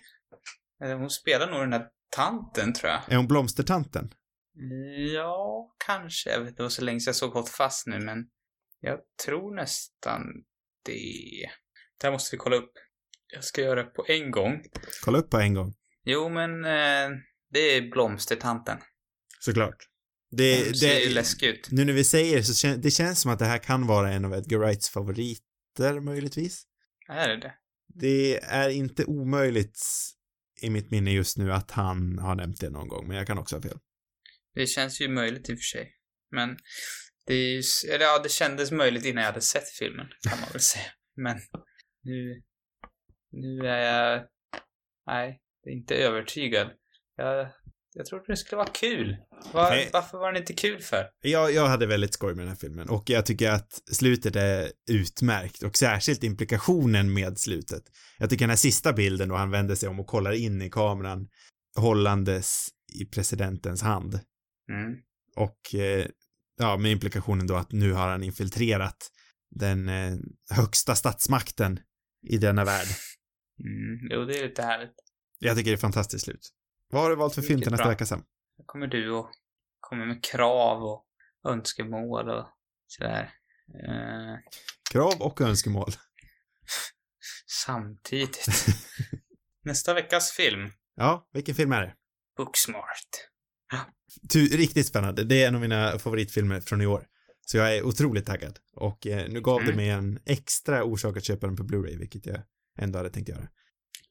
[0.80, 3.02] Hon spelar nog den här tanten, tror jag.
[3.12, 4.14] Är hon blomstertanten?
[5.14, 6.30] Ja, kanske.
[6.30, 8.18] Jag vet, det var så länge sedan jag såg Hot Fuzz nu, men
[8.80, 10.22] jag tror nästan
[10.86, 11.50] det.
[12.00, 12.72] Det här måste vi kolla upp.
[13.34, 14.64] Jag ska göra det på en gång.
[15.04, 15.74] Kolla upp på en gång.
[16.04, 17.18] Jo, men eh,
[17.52, 18.78] det är blomstertanten.
[19.40, 19.90] Såklart.
[20.32, 21.68] Det, Hon ser ju läskig ut.
[21.72, 24.26] Nu när vi säger så kän, det känns som att det här kan vara en
[24.26, 26.64] av Edgar Wrights favoriter, möjligtvis.
[27.10, 27.54] Är det det?
[27.88, 29.80] Det är inte omöjligt
[30.62, 33.38] i mitt minne just nu att han har nämnt det någon gång, men jag kan
[33.38, 33.80] också ha fel.
[34.54, 35.96] Det känns ju möjligt i och för sig.
[36.32, 36.58] Men
[37.26, 37.62] det är ju,
[37.94, 40.92] eller ja, det kändes möjligt innan jag hade sett filmen, kan man väl säga.
[41.16, 41.38] Men
[42.04, 42.44] nu,
[43.32, 44.28] nu är jag,
[45.06, 46.72] nej, inte övertygad.
[47.16, 47.52] Jag,
[47.96, 49.18] jag trodde det skulle vara kul.
[49.54, 51.10] Var, varför var den inte kul för?
[51.22, 54.72] Jag, jag hade väldigt skoj med den här filmen och jag tycker att slutet är
[54.90, 57.84] utmärkt och särskilt implikationen med slutet.
[58.18, 60.70] Jag tycker den här sista bilden då han vänder sig om och kollar in i
[60.70, 61.28] kameran
[61.76, 64.20] hållandes i presidentens hand.
[64.70, 64.98] Mm.
[65.36, 66.06] Och eh,
[66.58, 69.12] ja, med implikationen då att nu har han infiltrerat
[69.56, 70.18] den eh,
[70.50, 71.80] högsta statsmakten
[72.28, 72.88] i denna värld.
[73.60, 74.00] Mm.
[74.12, 74.96] Jo, det är lite härligt.
[75.40, 76.52] Jag tycker det är ett fantastiskt slut.
[76.96, 78.24] Vad har du valt för film till nästa vecka sen?
[78.58, 79.30] Då kommer du och
[79.80, 81.06] kommer med krav och
[81.48, 82.46] önskemål och
[82.88, 83.32] sådär.
[83.88, 84.36] Eh,
[84.92, 85.92] Krav och önskemål.
[87.66, 88.46] samtidigt.
[89.64, 91.94] Nästa veckas film, Ja, vilken film är det?
[92.38, 93.10] Booksmart.
[94.32, 95.24] Tu, riktigt spännande.
[95.24, 97.08] Det är en av mina favoritfilmer från i år.
[97.42, 98.60] Så jag är otroligt taggad.
[98.76, 99.76] Och eh, nu gav det Mm.
[99.78, 102.42] mig en extra orsak att köpa den på Blu-ray, vilket jag
[102.80, 103.48] ändå hade tänkt göra.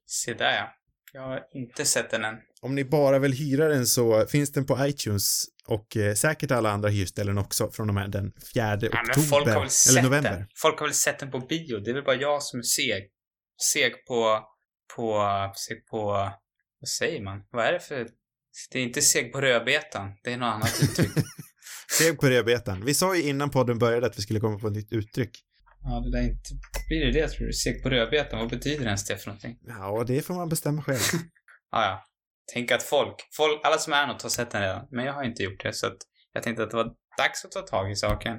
[0.07, 0.75] Se där ja.
[1.13, 2.35] Jag har inte sett den än.
[2.65, 6.71] Om ni bara vill hyra den så finns den på iTunes och eh, säkert alla
[6.71, 9.01] andra hyrställen också från och med den 4 Ja, oktober.
[9.17, 10.31] men folk har väl sett eller november.
[10.31, 10.47] den.
[10.55, 11.79] Folk har väl sett den på bio.
[11.79, 13.03] Det är väl bara jag som är seg.
[13.73, 14.41] Seg på,
[14.97, 15.23] på,
[15.57, 16.03] seg på,
[16.81, 17.43] vad säger man?
[17.51, 18.09] Vad är det för,
[18.73, 20.11] det är inte seg på rödbetan.
[20.25, 21.11] Det är något annat uttryck.
[21.99, 22.85] Seg på rödbetan.
[22.85, 25.31] Vi sa ju innan podden började att vi skulle komma på ett nytt uttryck.
[25.83, 26.51] ja, det där är inte,
[26.89, 27.53] blir det det tror du?
[27.53, 29.59] Seg på rödbetan, vad betyder ens det för någonting?
[29.67, 30.99] Ja, det får man bestämma själv.
[31.71, 32.05] Ja, ja.
[32.53, 34.87] Tänk att folk, folk, alla som är något har sett den redan.
[34.91, 35.97] Men jag har inte gjort det, så att
[36.33, 38.37] jag tänkte att det var dags att ta tag i saken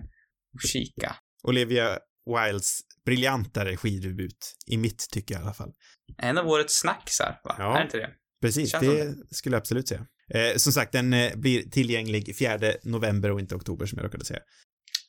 [0.53, 1.16] och kika.
[1.43, 4.56] Olivia Wildes briljanta regidebut.
[4.68, 5.74] I mitt tycke i alla fall.
[6.18, 7.56] En av årets snacksar, va?
[7.58, 7.74] Ja.
[7.74, 8.10] Är det inte det?
[8.41, 10.08] Precis, Känns det skulle jag absolut säga.
[10.34, 14.26] Eh, som sagt, den eh, blir tillgänglig 4 november och inte oktober som jag råkade
[14.26, 14.39] säga.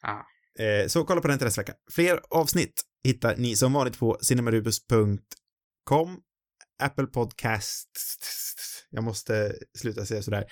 [0.03, 0.27] Ja.
[0.65, 1.75] Eh, så kolla på den till nästa vecka.
[1.93, 6.21] Fler avsnitt hittar ni som vanligt på cinemarubus.com,
[6.83, 7.91] Apple Podcast,
[8.97, 10.45] jag måste sluta säga sådär,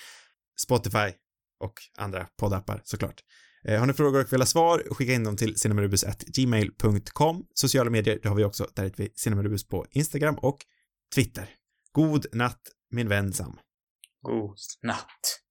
[0.61, 1.13] Spotify
[1.61, 3.21] och andra poddappar såklart.
[3.65, 7.47] Eh, har ni frågor och vill ha svar, skicka in dem till cinemarubus.gmail.com.
[7.55, 10.59] Sociala medier, det har vi också, där heter vi cinemarubus på Instagram och
[11.15, 11.51] Twitter.
[11.93, 13.59] God natt, min vän Sam.
[14.23, 15.44] God natt.